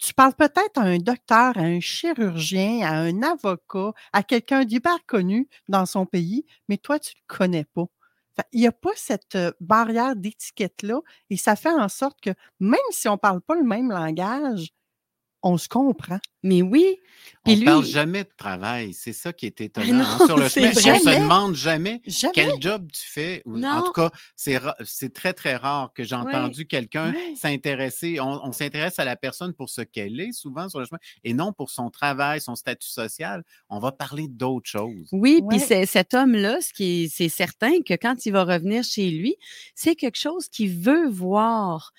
Tu 0.00 0.14
parles 0.14 0.34
peut-être 0.34 0.78
à 0.78 0.82
un 0.82 0.98
docteur, 0.98 1.56
à 1.58 1.60
un 1.60 1.80
chirurgien, 1.80 2.80
à 2.82 2.94
un 3.00 3.22
avocat, 3.22 3.92
à 4.12 4.22
quelqu'un 4.22 4.64
d'hyper 4.64 5.04
connu 5.06 5.48
dans 5.68 5.84
son 5.86 6.06
pays, 6.06 6.46
mais 6.68 6.78
toi, 6.78 6.98
tu 6.98 7.12
ne 7.14 7.20
le 7.20 7.36
connais 7.38 7.64
pas. 7.64 7.84
Il 8.52 8.60
n'y 8.60 8.66
a 8.66 8.72
pas 8.72 8.90
cette 8.96 9.36
barrière 9.60 10.16
d'étiquette-là 10.16 11.00
et 11.28 11.36
ça 11.36 11.56
fait 11.56 11.68
en 11.72 11.88
sorte 11.90 12.18
que 12.22 12.30
même 12.60 12.78
si 12.90 13.08
on 13.08 13.12
ne 13.12 13.18
parle 13.18 13.42
pas 13.42 13.54
le 13.54 13.64
même 13.64 13.90
langage, 13.90 14.70
on 15.42 15.56
se 15.58 15.68
comprend. 15.68 16.18
Mais 16.42 16.62
oui. 16.62 16.96
On 17.46 17.52
Puis 17.52 17.60
ne 17.60 17.64
parle 17.66 17.84
jamais 17.84 18.24
de 18.24 18.30
travail. 18.36 18.92
C'est 18.94 19.12
ça 19.12 19.32
qui 19.32 19.46
est 19.46 19.60
étonnant. 19.60 19.92
non, 19.98 20.04
hein, 20.04 20.26
sur 20.26 20.36
le 20.38 20.48
chemin, 20.48 20.68
on 20.68 20.72
vrai. 20.72 20.98
se 20.98 21.18
demande 21.20 21.54
jamais 21.54 22.00
Jamais. 22.06 22.32
quel 22.34 22.52
job 22.60 22.88
tu 22.92 23.02
fais. 23.06 23.42
ou- 23.44 23.62
En 23.62 23.82
tout 23.82 23.92
cas, 23.92 24.10
c'est 24.36 24.56
ra- 24.58 24.76
c'est 24.84 25.12
très, 25.12 25.32
très 25.32 25.56
rare 25.56 25.92
que 25.94 26.02
j'ai 26.04 26.14
Ouais. 26.16 26.22
entendu 26.34 26.66
quelqu'un 26.66 27.12
Ouais. 27.12 27.34
s'intéresser. 27.36 28.20
On, 28.20 28.44
on 28.44 28.52
s'intéresse 28.52 28.98
à 28.98 29.04
la 29.04 29.16
personne 29.16 29.52
pour 29.54 29.68
ce 29.70 29.80
qu'elle 29.82 30.18
est, 30.20 30.32
souvent 30.32 30.68
sur 30.68 30.80
le 30.80 30.86
chemin, 30.86 30.98
et 31.24 31.32
non 31.34 31.52
pour 31.52 31.70
son 31.70 31.90
travail, 31.90 32.40
son 32.40 32.54
statut 32.56 32.88
social. 32.88 33.42
On 33.68 33.78
va 33.80 33.92
parler 33.92 34.26
d'autres 34.28 34.68
choses. 34.68 35.08
Oui, 35.12 35.42
puis 35.48 35.60
c'est- 35.60 35.86
cet 35.86 36.14
homme-là, 36.14 36.60
ce 36.60 36.72
qui 36.72 37.04
est- 37.04 37.08
c'est 37.08 37.28
certain 37.28 37.80
que 37.82 37.94
quand 37.94 38.24
il 38.26 38.32
va 38.32 38.44
revenir 38.44 38.82
chez 38.84 39.10
lui, 39.10 39.36
c'est 39.74 39.94
quelque 39.94 40.18
chose 40.18 40.48
qu'il 40.48 40.76
veut 40.78 41.08
voir 41.08 41.92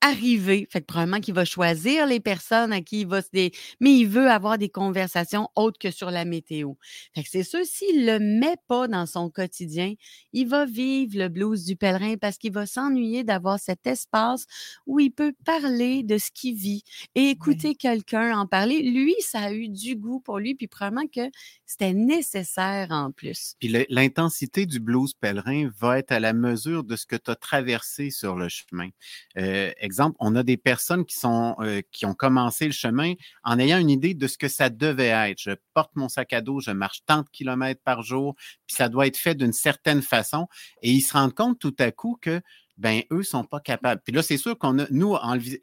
arriver. 0.00 0.66
Fait 0.70 0.80
que 0.80 0.86
probablement 0.86 1.20
qu'il 1.20 1.34
va 1.34 1.44
choisir 1.44 2.06
les 2.06 2.20
personnes 2.20 2.72
à 2.72 2.80
qui 2.80 3.00
il 3.00 3.06
va 3.06 3.22
se 3.22 3.28
dé... 3.32 3.52
Mais 3.80 3.96
il 3.96 4.06
veut 4.06 4.30
avoir 4.30 4.58
des 4.58 4.68
conversations 4.68 5.48
autres 5.56 5.78
que 5.78 5.90
sur 5.90 6.10
la 6.10 6.24
météo. 6.24 6.74
Fait 7.14 7.22
que 7.22 7.28
c'est 7.30 7.42
sûr, 7.42 7.64
s'il 7.64 8.06
le 8.06 8.18
met 8.18 8.56
pas 8.68 8.88
dans 8.88 9.06
son 9.06 9.30
quotidien, 9.30 9.94
il 10.32 10.48
va 10.48 10.66
vivre 10.66 11.18
le 11.18 11.28
blues 11.28 11.64
du 11.64 11.76
pèlerin 11.76 12.16
parce 12.16 12.38
qu'il 12.38 12.52
va 12.52 12.66
s'ennuyer 12.66 13.24
d'avoir 13.24 13.58
cet 13.58 13.86
espace 13.86 14.46
où 14.86 15.00
il 15.00 15.10
peut 15.10 15.34
parler 15.44 16.02
de 16.02 16.18
ce 16.18 16.30
qu'il 16.32 16.56
vit 16.56 16.84
et 17.14 17.30
écouter 17.30 17.74
quelqu'un 17.74 18.38
en 18.38 18.46
parler. 18.46 18.82
Lui, 18.82 19.14
ça 19.20 19.40
a 19.40 19.52
eu 19.52 19.68
du 19.68 19.96
goût 19.96 20.20
pour 20.20 20.38
lui, 20.38 20.54
puis 20.54 20.68
probablement 20.68 21.06
que 21.06 21.30
c'était 21.66 21.92
nécessaire 21.92 22.88
en 22.90 23.10
plus. 23.12 23.54
Puis 23.58 23.86
l'intensité 23.90 24.66
du 24.66 24.80
blues 24.80 25.14
pèlerin 25.14 25.70
va 25.78 25.98
être 25.98 26.12
à 26.12 26.20
la 26.20 26.32
mesure 26.32 26.84
de 26.84 26.96
ce 26.96 27.06
que 27.06 27.16
tu 27.16 27.30
as 27.30 27.36
traversé 27.36 28.10
sur 28.10 28.36
le 28.36 28.48
chemin. 28.48 28.88
Euh, 29.36 29.70
exemple, 29.88 30.16
on 30.20 30.36
a 30.36 30.42
des 30.42 30.58
personnes 30.58 31.06
qui 31.06 31.16
sont 31.16 31.56
euh, 31.60 31.80
qui 31.90 32.04
ont 32.04 32.12
commencé 32.12 32.66
le 32.66 32.72
chemin 32.72 33.14
en 33.42 33.58
ayant 33.58 33.78
une 33.78 33.88
idée 33.88 34.12
de 34.12 34.26
ce 34.26 34.36
que 34.36 34.48
ça 34.48 34.68
devait 34.68 35.30
être. 35.30 35.40
Je 35.40 35.52
porte 35.72 35.90
mon 35.96 36.10
sac 36.10 36.34
à 36.34 36.42
dos, 36.42 36.60
je 36.60 36.70
marche 36.70 37.00
tant 37.06 37.22
de 37.22 37.28
kilomètres 37.30 37.80
par 37.82 38.02
jour, 38.02 38.34
puis 38.66 38.76
ça 38.76 38.90
doit 38.90 39.06
être 39.06 39.16
fait 39.16 39.34
d'une 39.34 39.54
certaine 39.54 40.02
façon. 40.02 40.46
Et 40.82 40.92
ils 40.92 41.00
se 41.00 41.14
rendent 41.14 41.34
compte 41.34 41.58
tout 41.58 41.74
à 41.78 41.90
coup 41.90 42.18
que 42.20 42.42
ben 42.76 43.02
eux 43.10 43.22
sont 43.22 43.44
pas 43.44 43.60
capables. 43.60 44.00
Puis 44.04 44.14
là, 44.14 44.22
c'est 44.22 44.36
sûr 44.36 44.56
qu'on 44.56 44.78
a, 44.78 44.86
nous, 44.90 45.16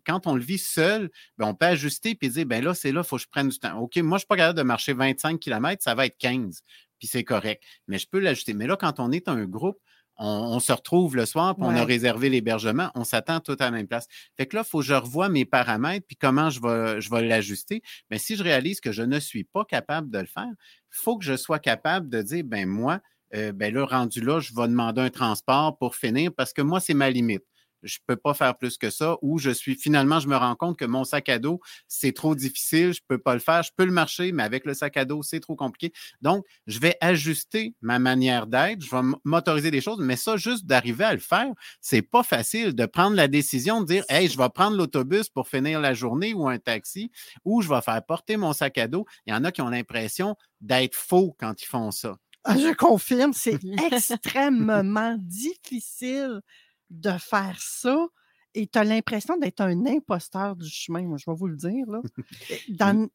quand 0.05 0.27
on 0.27 0.35
le 0.35 0.41
vit 0.41 0.57
seul, 0.57 1.09
ben, 1.37 1.47
on 1.47 1.55
peut 1.55 1.67
ajuster 1.67 2.13
puis 2.13 2.29
dire, 2.29 2.45
ben 2.45 2.63
là, 2.63 2.73
c'est 2.73 2.91
là, 2.91 3.01
il 3.03 3.07
faut 3.07 3.15
que 3.15 3.21
je 3.21 3.29
prenne 3.29 3.49
du 3.49 3.57
temps. 3.57 3.77
OK, 3.79 3.95
moi, 3.97 4.17
je 4.17 4.21
suis 4.21 4.27
pas 4.27 4.35
capable 4.35 4.57
de 4.57 4.63
marcher 4.63 4.93
25 4.93 5.39
km, 5.39 5.81
ça 5.81 5.95
va 5.95 6.05
être 6.05 6.17
15, 6.17 6.61
puis 6.99 7.07
c'est 7.07 7.23
correct. 7.23 7.63
Mais 7.87 7.97
je 7.99 8.07
peux 8.07 8.19
l'ajuster. 8.19 8.53
Mais 8.53 8.67
là, 8.67 8.75
quand 8.75 8.99
on 8.99 9.11
est 9.11 9.29
un 9.29 9.45
groupe, 9.45 9.79
on, 10.17 10.27
on 10.27 10.59
se 10.59 10.71
retrouve 10.71 11.15
le 11.15 11.25
soir, 11.25 11.55
puis 11.55 11.65
on 11.65 11.75
a 11.75 11.83
réservé 11.83 12.29
l'hébergement, 12.29 12.89
on 12.95 13.03
s'attend 13.03 13.39
tout 13.39 13.55
à 13.59 13.65
la 13.65 13.71
même 13.71 13.87
place. 13.87 14.07
Fait 14.37 14.45
que 14.45 14.55
là, 14.55 14.63
il 14.65 14.69
faut 14.69 14.79
que 14.79 14.85
je 14.85 14.93
revoie 14.93 15.29
mes 15.29 15.45
paramètres, 15.45 16.05
puis 16.07 16.15
comment 16.15 16.49
je 16.49 16.61
vais, 16.61 17.01
je 17.01 17.09
vais 17.09 17.23
l'ajuster. 17.23 17.81
Mais 18.09 18.17
si 18.17 18.35
je 18.35 18.43
réalise 18.43 18.79
que 18.79 18.91
je 18.91 19.03
ne 19.03 19.19
suis 19.19 19.43
pas 19.43 19.65
capable 19.65 20.09
de 20.09 20.19
le 20.19 20.25
faire, 20.25 20.47
il 20.47 20.97
faut 21.03 21.17
que 21.17 21.25
je 21.25 21.35
sois 21.35 21.59
capable 21.59 22.09
de 22.09 22.21
dire, 22.21 22.43
ben 22.45 22.67
moi, 22.67 23.01
euh, 23.33 23.51
ben 23.51 23.73
là, 23.73 23.85
rendu 23.85 24.21
là, 24.21 24.39
je 24.39 24.53
vais 24.55 24.67
demander 24.67 25.01
un 25.01 25.09
transport 25.09 25.77
pour 25.77 25.95
finir 25.95 26.31
parce 26.35 26.53
que 26.53 26.61
moi, 26.61 26.79
c'est 26.79 26.93
ma 26.93 27.09
limite. 27.09 27.43
Je 27.85 27.99
peux 28.05 28.15
pas 28.15 28.33
faire 28.33 28.57
plus 28.57 28.77
que 28.77 28.89
ça. 28.89 29.17
Ou 29.21 29.37
je 29.37 29.51
suis 29.51 29.75
finalement, 29.75 30.19
je 30.19 30.27
me 30.27 30.35
rends 30.35 30.55
compte 30.55 30.77
que 30.77 30.85
mon 30.85 31.03
sac 31.03 31.29
à 31.29 31.39
dos, 31.39 31.59
c'est 31.87 32.13
trop 32.13 32.35
difficile, 32.35 32.93
je 32.93 33.01
peux 33.07 33.17
pas 33.17 33.33
le 33.33 33.39
faire. 33.39 33.63
Je 33.63 33.71
peux 33.75 33.85
le 33.85 33.91
marcher, 33.91 34.31
mais 34.31 34.43
avec 34.43 34.65
le 34.65 34.73
sac 34.73 34.97
à 34.97 35.05
dos, 35.05 35.23
c'est 35.23 35.39
trop 35.39 35.55
compliqué. 35.55 35.93
Donc, 36.21 36.45
je 36.67 36.79
vais 36.79 36.97
ajuster 37.01 37.75
ma 37.81 37.99
manière 37.99 38.47
d'être, 38.47 38.81
je 38.81 38.89
vais 38.89 39.01
m'autoriser 39.23 39.71
des 39.71 39.81
choses, 39.81 39.99
mais 39.99 40.15
ça, 40.15 40.37
juste 40.37 40.65
d'arriver 40.65 41.05
à 41.05 41.13
le 41.13 41.19
faire, 41.19 41.51
c'est 41.79 42.01
pas 42.01 42.23
facile 42.23 42.73
de 42.73 42.85
prendre 42.85 43.15
la 43.15 43.27
décision 43.27 43.81
de 43.81 43.85
dire, 43.85 44.03
hey, 44.09 44.27
je 44.27 44.37
vais 44.37 44.49
prendre 44.49 44.77
l'autobus 44.77 45.29
pour 45.29 45.47
finir 45.47 45.79
la 45.79 45.93
journée 45.93 46.33
ou 46.33 46.47
un 46.47 46.57
taxi, 46.57 47.11
ou 47.43 47.61
je 47.61 47.69
vais 47.69 47.81
faire 47.81 48.03
porter 48.05 48.37
mon 48.37 48.53
sac 48.53 48.77
à 48.77 48.87
dos. 48.87 49.05
Il 49.25 49.33
y 49.33 49.35
en 49.35 49.43
a 49.43 49.51
qui 49.51 49.61
ont 49.61 49.69
l'impression 49.69 50.35
d'être 50.61 50.95
faux 50.95 51.35
quand 51.39 51.61
ils 51.61 51.67
font 51.67 51.91
ça. 51.91 52.17
Ah, 52.47 52.57
je 52.57 52.73
confirme, 52.75 53.33
c'est 53.33 53.59
extrêmement 53.91 55.17
difficile 55.19 56.41
de 56.89 57.11
faire 57.11 57.57
ça. 57.59 58.07
Et 58.53 58.67
tu 58.67 58.79
as 58.79 58.83
l'impression 58.83 59.37
d'être 59.37 59.61
un 59.61 59.85
imposteur 59.85 60.55
du 60.55 60.69
chemin, 60.69 61.03
moi, 61.03 61.17
je 61.17 61.29
vais 61.29 61.35
vous 61.35 61.47
le 61.47 61.57
dire. 61.57 61.85
Là. 61.87 62.01
Dans, 62.69 63.09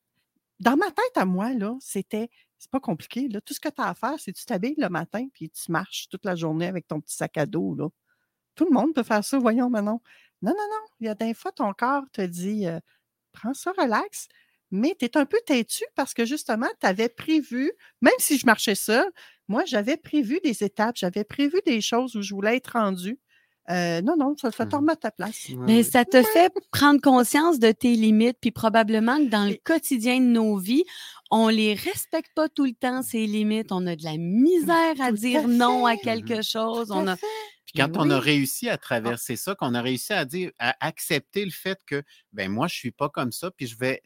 dans 0.60 0.76
ma 0.76 0.90
tête 0.90 1.16
à 1.16 1.24
moi, 1.24 1.54
là, 1.54 1.74
c'était, 1.80 2.28
c'est 2.58 2.70
pas 2.70 2.80
compliqué. 2.80 3.28
Là. 3.28 3.40
Tout 3.40 3.54
ce 3.54 3.60
que 3.60 3.70
tu 3.70 3.80
as 3.80 3.88
à 3.88 3.94
faire, 3.94 4.16
c'est 4.18 4.32
que 4.32 4.38
tu 4.38 4.44
t'habilles 4.44 4.74
le 4.76 4.90
matin 4.90 5.26
puis 5.32 5.48
tu 5.48 5.72
marches 5.72 6.08
toute 6.10 6.26
la 6.26 6.36
journée 6.36 6.66
avec 6.66 6.86
ton 6.86 7.00
petit 7.00 7.16
sac 7.16 7.38
à 7.38 7.46
dos. 7.46 7.74
Là. 7.74 7.88
Tout 8.54 8.66
le 8.66 8.72
monde 8.72 8.94
peut 8.94 9.02
faire 9.02 9.24
ça, 9.24 9.38
voyons, 9.38 9.70
Manon. 9.70 10.00
Non, 10.42 10.52
non, 10.52 10.68
non. 10.70 10.86
Il 11.00 11.06
y 11.06 11.08
a 11.08 11.14
des 11.14 11.32
fois, 11.32 11.52
ton 11.52 11.72
corps 11.72 12.04
te 12.12 12.20
dit 12.20 12.66
euh, 12.66 12.78
prends 13.32 13.54
ça, 13.54 13.72
relax. 13.78 14.28
Mais 14.70 14.94
tu 14.98 15.06
es 15.06 15.16
un 15.16 15.26
peu 15.26 15.38
têtu 15.46 15.84
parce 15.96 16.14
que 16.14 16.24
justement, 16.24 16.68
tu 16.80 16.86
avais 16.86 17.08
prévu, 17.08 17.72
même 18.02 18.14
si 18.18 18.38
je 18.38 18.46
marchais 18.46 18.74
seul, 18.74 19.10
moi, 19.48 19.64
j'avais 19.64 19.96
prévu 19.96 20.38
des 20.44 20.62
étapes, 20.62 20.96
j'avais 20.96 21.24
prévu 21.24 21.60
des 21.66 21.80
choses 21.80 22.14
où 22.14 22.22
je 22.22 22.34
voulais 22.34 22.56
être 22.56 22.74
rendue. 22.74 23.18
Euh, 23.70 24.00
non, 24.02 24.16
non, 24.16 24.34
ça 24.40 24.50
te 24.50 24.56
fait 24.56 24.64
Mhm. 24.64 24.70
te 24.70 24.76
remettre 24.76 25.06
à 25.06 25.10
place. 25.10 25.48
Mais 25.66 25.82
ça 25.82 26.04
te 26.04 26.22
fait 26.22 26.52
prendre 26.72 27.00
conscience 27.00 27.58
de 27.58 27.70
tes 27.72 27.94
limites, 27.94 28.36
puis 28.40 28.50
probablement 28.50 29.16
que 29.18 29.28
dans 29.28 29.44
le 29.44 29.52
Et- 29.52 29.58
quotidien 29.64 30.18
de 30.20 30.24
nos 30.26 30.56
vies, 30.56 30.84
on 31.30 31.48
les 31.48 31.74
respecte 31.74 32.32
pas 32.34 32.48
tout 32.48 32.64
le 32.64 32.72
temps, 32.72 33.02
ces 33.02 33.26
limites. 33.26 33.70
On 33.70 33.86
a 33.86 33.94
de 33.94 34.02
la 34.02 34.16
misère 34.16 34.94
à 35.00 35.10
Tout 35.10 35.14
à 35.14 35.18
dire 35.18 35.46
non 35.48 35.86
à 35.86 35.96
quelque 35.96 36.42
chose. 36.42 36.88
Tout 36.88 36.94
On 36.94 37.06
à 37.06 37.12
a... 37.12 37.16
fait. 37.16 37.26
Puis 37.70 37.80
quand 37.80 37.88
Mais 37.88 37.98
on 37.98 38.10
a 38.10 38.18
réussi 38.18 38.68
à 38.68 38.78
traverser 38.78 39.36
ça, 39.36 39.54
qu'on 39.54 39.74
a 39.74 39.82
réussi 39.82 40.12
à 40.12 40.24
dire, 40.24 40.50
à 40.58 40.74
accepter 40.84 41.44
le 41.44 41.52
fait 41.52 41.78
que, 41.86 42.02
ben 42.32 42.50
moi, 42.50 42.66
je 42.66 42.74
suis 42.74 42.90
pas 42.90 43.08
comme 43.08 43.30
ça, 43.30 43.50
puis 43.52 43.68
je 43.68 43.78
vais, 43.78 44.02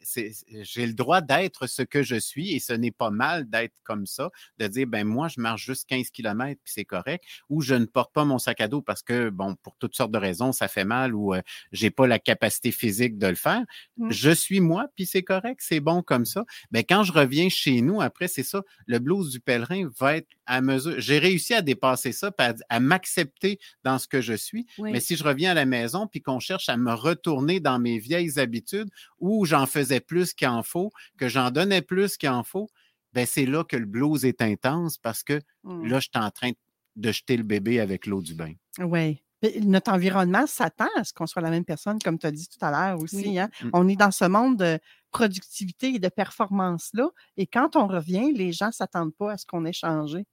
j'ai 0.61 0.85
le 0.85 0.93
droit 0.93 1.21
d'être 1.21 1.65
ce 1.65 1.81
que 1.81 2.03
je 2.03 2.15
suis, 2.15 2.53
et 2.53 2.59
ce 2.59 2.73
n'est 2.73 2.91
pas 2.91 3.09
mal 3.09 3.49
d'être 3.49 3.73
comme 3.83 4.05
ça, 4.05 4.29
de 4.59 4.67
dire, 4.67 4.85
ben 4.85 5.03
moi, 5.03 5.29
je 5.29 5.39
marche 5.39 5.65
juste 5.65 5.87
15 5.89 6.11
km, 6.11 6.59
puis 6.63 6.73
c'est 6.75 6.85
correct, 6.85 7.23
ou 7.49 7.61
je 7.61 7.73
ne 7.73 7.85
porte 7.85 8.13
pas 8.13 8.23
mon 8.23 8.37
sac 8.37 8.61
à 8.61 8.67
dos 8.67 8.83
parce 8.83 9.01
que, 9.01 9.29
bon, 9.29 9.55
pour 9.55 9.75
toutes 9.77 9.95
sortes 9.95 10.11
de 10.11 10.19
raisons, 10.19 10.51
ça 10.51 10.67
fait 10.67 10.85
mal, 10.85 11.15
ou 11.15 11.33
euh, 11.33 11.41
j'ai 11.71 11.89
pas 11.89 12.05
la 12.05 12.19
capacité 12.19 12.71
physique 12.71 13.17
de 13.17 13.27
le 13.27 13.35
faire. 13.35 13.63
Mm. 13.97 14.11
Je 14.11 14.29
suis 14.29 14.59
moi, 14.59 14.87
puis 14.95 15.07
c'est 15.07 15.23
correct, 15.23 15.61
c'est 15.63 15.79
bon 15.79 16.03
comme 16.03 16.25
ça. 16.25 16.45
Ben 16.69 16.83
quand 16.87 17.03
je 17.03 17.11
reviens 17.11 17.49
chez 17.49 17.81
nous, 17.81 18.01
après, 18.01 18.27
c'est 18.27 18.43
ça, 18.43 18.61
le 18.85 18.99
blues 18.99 19.31
du 19.31 19.39
pèlerin 19.39 19.89
va 19.97 20.17
être 20.17 20.29
à 20.45 20.61
mesure. 20.61 20.99
J'ai 20.99 21.17
réussi 21.17 21.53
à 21.53 21.61
dépasser 21.61 22.11
ça, 22.11 22.31
à 22.69 22.79
m'accepter 22.79 23.54
dans 23.83 23.97
ce 23.99 24.07
que 24.07 24.21
je 24.21 24.33
suis. 24.33 24.65
Oui. 24.77 24.91
Mais 24.91 24.99
si 24.99 25.15
je 25.15 25.23
reviens 25.23 25.51
à 25.51 25.53
la 25.55 25.65
maison 25.65 26.07
puis 26.07 26.21
qu'on 26.21 26.39
cherche 26.39 26.69
à 26.69 26.77
me 26.77 26.93
retourner 26.93 27.59
dans 27.59 27.79
mes 27.79 27.99
vieilles 27.99 28.39
habitudes 28.39 28.89
où 29.19 29.45
j'en 29.45 29.65
faisais 29.65 29.99
plus 29.99 30.33
qu'il 30.33 30.47
en 30.47 30.63
faut, 30.63 30.91
que 31.17 31.27
j'en 31.27 31.51
donnais 31.51 31.81
plus 31.81 32.17
qu'il 32.17 32.29
en 32.29 32.43
faut, 32.43 32.67
ben 33.13 33.25
c'est 33.25 33.45
là 33.45 33.63
que 33.63 33.77
le 33.77 33.85
blues 33.85 34.25
est 34.25 34.41
intense 34.41 34.97
parce 34.97 35.23
que 35.23 35.39
Mm. 35.63 35.85
là, 35.87 35.99
je 35.99 36.09
suis 36.13 36.23
en 36.23 36.31
train 36.31 36.51
de 36.95 37.11
jeter 37.11 37.37
le 37.37 37.43
bébé 37.43 37.79
avec 37.79 38.05
l'eau 38.05 38.21
du 38.21 38.33
bain. 38.35 38.53
Oui. 38.79 39.21
Notre 39.61 39.91
environnement 39.91 40.47
s'attend 40.47 40.87
à 40.95 41.03
ce 41.03 41.13
qu'on 41.13 41.27
soit 41.27 41.41
la 41.41 41.49
même 41.51 41.65
personne, 41.65 41.99
comme 41.99 42.17
tu 42.17 42.25
as 42.25 42.31
dit 42.31 42.47
tout 42.47 42.57
à 42.65 42.71
l'heure 42.71 42.99
aussi. 43.01 43.17
Oui. 43.27 43.37
hein. 43.39 43.49
Mm. 43.63 43.69
On 43.73 43.87
est 43.87 43.95
dans 43.95 44.11
ce 44.11 44.25
monde 44.25 44.57
de 44.57 44.79
productivité 45.11 45.93
et 45.95 45.99
de 45.99 46.09
performance-là. 46.09 47.09
Et 47.37 47.47
quand 47.47 47.75
on 47.75 47.87
revient, 47.87 48.31
les 48.33 48.51
gens 48.51 48.67
ne 48.67 48.71
s'attendent 48.71 49.15
pas 49.15 49.33
à 49.33 49.37
ce 49.37 49.45
qu'on 49.45 49.65
ait 49.65 49.73
changé. 49.73 50.25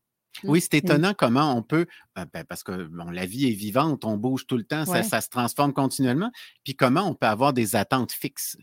Oui, 0.45 0.61
c'est 0.61 0.75
étonnant 0.75 1.14
comment 1.14 1.57
on 1.57 1.62
peut, 1.62 1.87
euh, 2.18 2.25
ben, 2.33 2.45
parce 2.45 2.62
que 2.62 2.85
bon, 2.85 3.11
la 3.11 3.27
vie 3.27 3.49
est 3.49 3.55
vivante, 3.55 4.05
on 4.05 4.16
bouge 4.16 4.47
tout 4.47 4.57
le 4.57 4.64
temps, 4.64 4.85
ça, 4.85 4.92
Ouais. 4.92 5.03
ça 5.03 5.21
se 5.21 5.29
transforme 5.29 5.73
continuellement, 5.73 6.31
puis 6.64 6.75
comment 6.75 7.03
on 7.09 7.14
peut 7.14 7.27
avoir 7.27 7.53
des 7.53 7.77
attentes 7.77 8.12
fixes, 8.12 8.57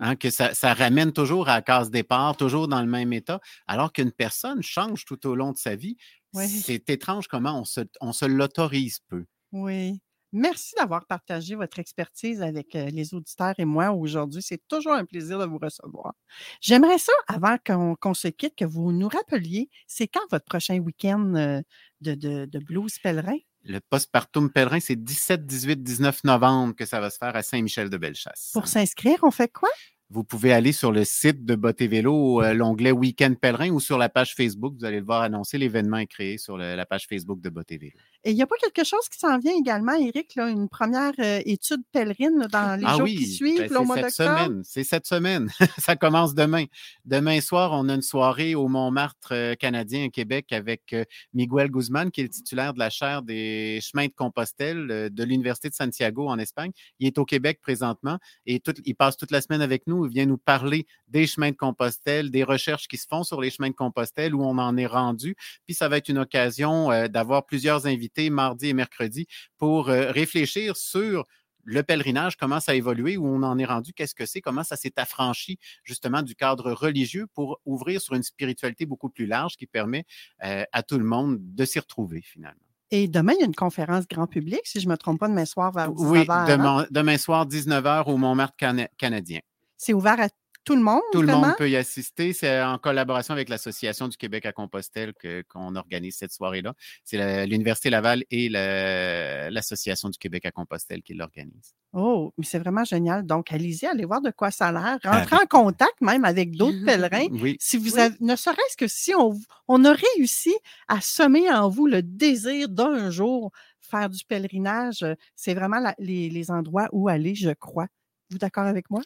hein, 0.00 0.16
que 0.16 0.30
ça, 0.30 0.54
ça 0.54 0.72
ramène 0.74 1.12
toujours 1.12 1.48
à 1.48 1.56
la 1.56 1.62
case 1.62 1.90
départ, 1.90 2.36
toujours 2.36 2.68
dans 2.68 2.80
le 2.80 2.88
même 2.88 3.12
état, 3.12 3.40
alors 3.66 3.92
qu'une 3.92 4.12
personne 4.12 4.62
change 4.62 5.04
tout 5.04 5.26
au 5.26 5.34
long 5.34 5.52
de 5.52 5.58
sa 5.58 5.76
vie. 5.76 5.96
C'est 6.32 6.90
étrange 6.90 7.28
comment 7.28 7.60
on 7.60 7.64
se, 7.64 7.80
on 8.00 8.12
se 8.12 8.24
l'autorise 8.24 8.98
peu. 9.08 9.24
Oui. 9.52 10.00
Merci 10.36 10.74
d'avoir 10.76 11.06
partagé 11.06 11.54
votre 11.54 11.78
expertise 11.78 12.42
avec 12.42 12.74
euh, 12.74 12.86
les 12.90 13.14
auditeurs 13.14 13.54
et 13.56 13.64
moi 13.64 13.92
aujourd'hui. 13.92 14.42
C'est 14.42 14.60
toujours 14.66 14.92
un 14.92 15.04
plaisir 15.04 15.38
de 15.38 15.44
vous 15.44 15.58
recevoir. 15.58 16.12
J'aimerais 16.60 16.98
ça, 16.98 17.12
avant 17.28 17.56
qu'on 18.00 18.14
se 18.14 18.26
quitte, 18.28 18.56
que 18.56 18.64
vous 18.64 18.90
nous 18.90 19.08
rappeliez, 19.08 19.70
c'est 19.86 20.08
quand 20.08 20.26
votre 20.32 20.44
prochain 20.44 20.78
week-end 20.78 21.34
euh, 21.36 21.62
de, 22.00 22.14
de, 22.14 22.46
de 22.46 22.58
blues 22.58 22.98
pèlerin? 22.98 23.38
Le 23.62 23.78
postpartum 23.78 24.50
pèlerin, 24.50 24.80
c'est 24.80 24.96
17, 25.02 25.46
18, 25.46 25.82
19 25.82 26.24
novembre 26.24 26.74
que 26.74 26.84
ça 26.84 27.00
va 27.00 27.10
se 27.10 27.16
faire 27.18 27.34
à 27.36 27.42
Saint-Michel-de-Bellechasse. 27.42 28.50
Pour 28.52 28.66
s'inscrire, 28.66 29.20
on 29.22 29.30
fait 29.30 29.50
quoi? 29.52 29.70
Vous 30.10 30.22
pouvez 30.22 30.52
aller 30.52 30.72
sur 30.72 30.92
le 30.92 31.04
site 31.04 31.44
de 31.46 31.54
Boté 31.54 31.86
Vélo, 31.86 32.42
euh, 32.42 32.52
l'onglet 32.52 32.92
Week-end 32.92 33.32
pèlerin 33.40 33.70
ou 33.70 33.80
sur 33.80 33.96
la 33.98 34.08
page 34.10 34.34
Facebook. 34.34 34.74
Vous 34.78 34.84
allez 34.84 34.98
le 35.00 35.06
voir 35.06 35.22
annoncer. 35.22 35.56
L'événement 35.58 35.96
est 35.96 36.06
créé 36.06 36.36
sur 36.38 36.58
le- 36.58 36.74
la 36.76 36.84
page 36.86 37.06
Facebook 37.08 37.40
de 37.40 37.48
Boté 37.48 37.78
Vélo. 37.78 37.96
Et 38.26 38.30
il 38.30 38.36
n'y 38.36 38.42
a 38.42 38.46
pas 38.46 38.56
quelque 38.56 38.84
chose 38.86 39.06
qui 39.10 39.18
s'en 39.18 39.38
vient 39.38 39.52
également, 39.54 39.92
Eric, 39.92 40.34
là, 40.34 40.48
une 40.48 40.68
première 40.70 41.12
euh, 41.18 41.42
étude 41.44 41.82
pèlerine 41.92 42.38
là, 42.38 42.48
dans 42.48 42.80
les 42.80 42.86
Ah 42.86 42.94
jours 42.94 43.02
oui, 43.02 43.16
qui 43.16 43.26
suivent, 43.26 43.58
ben, 43.58 43.70
là, 43.70 43.80
au 43.80 43.82
c'est 43.82 43.86
mois 43.86 43.96
cette 43.96 44.04
d'octobre? 44.18 44.38
semaine. 44.46 44.62
C'est 44.64 44.84
cette 44.84 45.06
semaine. 45.06 45.48
Ça 45.78 45.94
commence 45.94 46.34
demain. 46.34 46.64
Demain 47.04 47.42
soir, 47.42 47.72
on 47.72 47.86
a 47.90 47.94
une 47.94 48.00
soirée 48.02 48.54
au 48.54 48.66
Montmartre 48.68 49.32
euh, 49.32 49.54
canadien 49.56 50.06
à 50.06 50.08
Québec 50.08 50.52
avec 50.54 50.94
euh, 50.94 51.04
Miguel 51.34 51.70
Guzman, 51.70 52.10
qui 52.10 52.22
est 52.22 52.24
le 52.24 52.30
titulaire 52.30 52.72
de 52.72 52.78
la 52.78 52.88
chaire 52.88 53.20
des 53.20 53.78
chemins 53.82 54.06
de 54.06 54.12
Compostelle 54.16 55.10
de 55.12 55.24
l'Université 55.24 55.68
de 55.68 55.74
Santiago 55.74 56.26
en 56.28 56.38
Espagne. 56.38 56.70
Il 57.00 57.06
est 57.06 57.18
au 57.18 57.26
Québec 57.26 57.60
présentement 57.60 58.18
et 58.46 58.58
tout- 58.58 58.72
il 58.86 58.94
passe 58.94 59.18
toute 59.18 59.32
la 59.32 59.42
semaine 59.42 59.60
avec 59.60 59.86
nous. 59.86 60.06
Il 60.06 60.10
vient 60.12 60.24
nous 60.26 60.38
parler 60.38 60.86
des 61.08 61.26
chemins 61.26 61.50
de 61.50 61.56
Compostelle, 61.56 62.30
des 62.30 62.42
recherches 62.42 62.88
qui 62.88 62.96
se 62.96 63.06
font 63.06 63.22
sur 63.22 63.40
les 63.42 63.50
chemins 63.50 63.68
de 63.68 63.74
Compostelle, 63.74 64.34
où 64.34 64.42
on 64.42 64.56
en 64.56 64.76
est 64.78 64.86
rendu. 64.86 65.36
Puis 65.66 65.74
ça 65.74 65.88
va 65.90 65.98
être 65.98 66.08
une 66.08 66.18
occasion 66.18 66.90
euh, 66.90 67.06
d'avoir 67.08 67.44
plusieurs 67.44 67.86
invités 67.86 68.13
mardi 68.30 68.68
et 68.68 68.72
mercredi 68.72 69.26
pour 69.58 69.88
euh, 69.88 70.10
réfléchir 70.10 70.76
sur 70.76 71.24
le 71.66 71.82
pèlerinage, 71.82 72.36
comment 72.36 72.60
ça 72.60 72.72
a 72.72 72.74
évolué, 72.74 73.16
où 73.16 73.26
on 73.26 73.42
en 73.42 73.58
est 73.58 73.64
rendu, 73.64 73.94
qu'est-ce 73.94 74.14
que 74.14 74.26
c'est, 74.26 74.42
comment 74.42 74.64
ça 74.64 74.76
s'est 74.76 74.92
affranchi 74.96 75.58
justement 75.82 76.20
du 76.20 76.34
cadre 76.34 76.72
religieux 76.72 77.26
pour 77.32 77.58
ouvrir 77.64 78.02
sur 78.02 78.14
une 78.14 78.22
spiritualité 78.22 78.84
beaucoup 78.84 79.08
plus 79.08 79.24
large 79.24 79.56
qui 79.56 79.66
permet 79.66 80.04
euh, 80.44 80.64
à 80.72 80.82
tout 80.82 80.98
le 80.98 81.04
monde 81.04 81.38
de 81.40 81.64
s'y 81.64 81.78
retrouver 81.78 82.20
finalement. 82.20 82.60
Et 82.90 83.08
demain, 83.08 83.32
il 83.32 83.40
y 83.40 83.42
a 83.42 83.46
une 83.46 83.54
conférence 83.54 84.06
grand 84.06 84.26
public, 84.26 84.60
si 84.64 84.78
je 84.78 84.86
ne 84.86 84.92
me 84.92 84.96
trompe 84.98 85.18
pas, 85.20 85.28
demain 85.28 85.46
soir 85.46 85.72
vers 85.72 85.90
19 85.90 86.10
Oui, 86.10 86.18
demain, 86.46 86.86
demain 86.90 87.16
soir, 87.16 87.46
19h 87.46 88.04
au 88.10 88.18
Montmartre 88.18 88.56
cana- 88.58 88.88
canadien. 88.98 89.40
C'est 89.78 89.94
ouvert 89.94 90.20
à 90.20 90.28
tout 90.64 90.74
le 90.76 90.82
monde, 90.82 91.02
Tout 91.12 91.20
le 91.22 91.26
vraiment? 91.28 91.48
monde 91.48 91.56
peut 91.56 91.68
y 91.70 91.76
assister. 91.76 92.32
C'est 92.32 92.62
en 92.62 92.78
collaboration 92.78 93.32
avec 93.32 93.48
l'Association 93.48 94.08
du 94.08 94.16
Québec 94.16 94.46
à 94.46 94.52
Compostelle 94.52 95.12
que- 95.14 95.42
qu'on 95.48 95.76
organise 95.76 96.16
cette 96.16 96.32
soirée-là. 96.32 96.74
C'est 97.04 97.16
la- 97.18 97.46
l'Université 97.46 97.90
Laval 97.90 98.24
et 98.30 98.48
la- 98.48 99.50
l'Association 99.50 100.08
du 100.08 100.18
Québec 100.18 100.44
à 100.46 100.50
Compostelle 100.50 101.02
qui 101.02 101.14
l'organisent. 101.14 101.74
Oh, 101.92 102.32
mais 102.38 102.44
c'est 102.44 102.58
vraiment 102.58 102.84
génial. 102.84 103.24
Donc, 103.24 103.52
allez-y, 103.52 103.86
allez 103.86 104.04
voir 104.04 104.20
de 104.20 104.30
quoi 104.30 104.50
ça 104.50 104.68
a 104.68 104.72
l'air. 104.72 104.98
Ah 105.04 105.18
Rentrez 105.20 105.36
en 105.36 105.46
contact 105.46 106.00
même 106.00 106.24
avec 106.24 106.52
d'autres 106.56 106.84
pèlerins. 106.84 107.28
Oui. 107.30 107.56
Si 107.60 107.76
vous 107.76 107.94
Oui. 107.94 108.00
avez, 108.00 108.16
ne 108.20 108.34
serait-ce 108.34 108.76
que 108.76 108.88
si 108.88 109.14
on, 109.14 109.38
on 109.68 109.84
a 109.84 109.92
réussi 109.92 110.54
à 110.88 111.00
semer 111.00 111.50
en 111.52 111.68
vous 111.68 111.86
le 111.86 112.02
désir 112.02 112.68
d'un 112.68 113.10
jour 113.10 113.52
faire 113.80 114.08
du 114.08 114.24
pèlerinage, 114.24 115.02
euh, 115.02 115.14
c'est 115.36 115.54
vraiment 115.54 115.78
la- 115.78 115.94
les, 115.98 116.30
les 116.30 116.50
endroits 116.50 116.88
où 116.92 117.08
aller, 117.08 117.34
je 117.34 117.50
crois. 117.50 117.86
Vous 118.30 118.38
d'accord 118.38 118.64
avec 118.66 118.90
moi? 118.90 119.02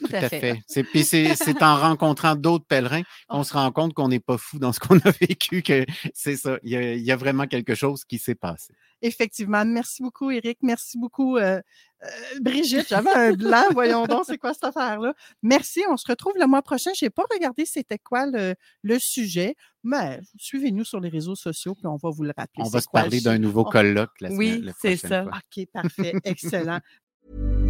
Tout 0.00 0.08
Tout 0.08 0.16
à 0.16 0.28
fait. 0.28 0.40
fait. 0.40 0.62
C'est, 0.66 0.82
puis 0.82 1.04
c'est, 1.04 1.34
c'est 1.36 1.62
en 1.62 1.76
rencontrant 1.76 2.34
d'autres 2.34 2.64
pèlerins 2.64 3.02
qu'on 3.28 3.44
se 3.44 3.52
rend 3.52 3.70
compte 3.70 3.94
qu'on 3.94 4.08
n'est 4.08 4.18
pas 4.20 4.38
fou 4.38 4.58
dans 4.58 4.72
ce 4.72 4.80
qu'on 4.80 4.98
a 4.98 5.10
vécu, 5.20 5.62
que 5.62 5.84
c'est 6.14 6.36
ça. 6.36 6.58
Il 6.62 6.70
y, 6.70 6.76
a, 6.76 6.94
il 6.94 7.02
y 7.02 7.12
a 7.12 7.16
vraiment 7.16 7.46
quelque 7.46 7.74
chose 7.74 8.04
qui 8.04 8.18
s'est 8.18 8.34
passé. 8.34 8.72
Effectivement. 9.02 9.64
Merci 9.64 10.02
beaucoup, 10.02 10.30
Eric. 10.30 10.58
Merci 10.62 10.98
beaucoup, 10.98 11.36
euh, 11.38 11.60
euh, 12.02 12.06
Brigitte. 12.40 12.86
J'avais 12.88 13.10
un 13.12 13.32
blanc. 13.32 13.62
Voyons 13.72 14.06
donc, 14.06 14.24
c'est 14.26 14.36
quoi 14.36 14.52
cette 14.52 14.64
affaire-là? 14.64 15.14
Merci. 15.42 15.82
On 15.88 15.96
se 15.96 16.06
retrouve 16.06 16.34
le 16.38 16.46
mois 16.46 16.60
prochain. 16.62 16.90
Je 16.98 17.04
n'ai 17.06 17.10
pas 17.10 17.24
regardé 17.32 17.64
c'était 17.64 17.98
quoi 17.98 18.26
le, 18.26 18.54
le 18.82 18.98
sujet, 18.98 19.54
mais 19.84 20.20
suivez-nous 20.36 20.84
sur 20.84 21.00
les 21.00 21.08
réseaux 21.08 21.34
sociaux, 21.36 21.74
puis 21.74 21.86
on 21.86 21.96
va 21.96 22.10
vous 22.10 22.24
le 22.24 22.32
rappeler. 22.36 22.62
On 22.64 22.68
va 22.68 22.80
se 22.82 22.88
quoi 22.88 23.00
parler 23.02 23.20
d'un 23.22 23.38
nouveau 23.38 23.62
On- 23.66 23.70
colloque 23.70 24.12
la 24.20 24.28
semaine 24.30 24.64
Oui, 24.66 24.72
c'est 24.80 24.96
ça. 24.96 25.22
fois. 25.24 25.32
OK, 25.56 25.66
parfait. 25.72 26.12
Excellent. 26.24 26.80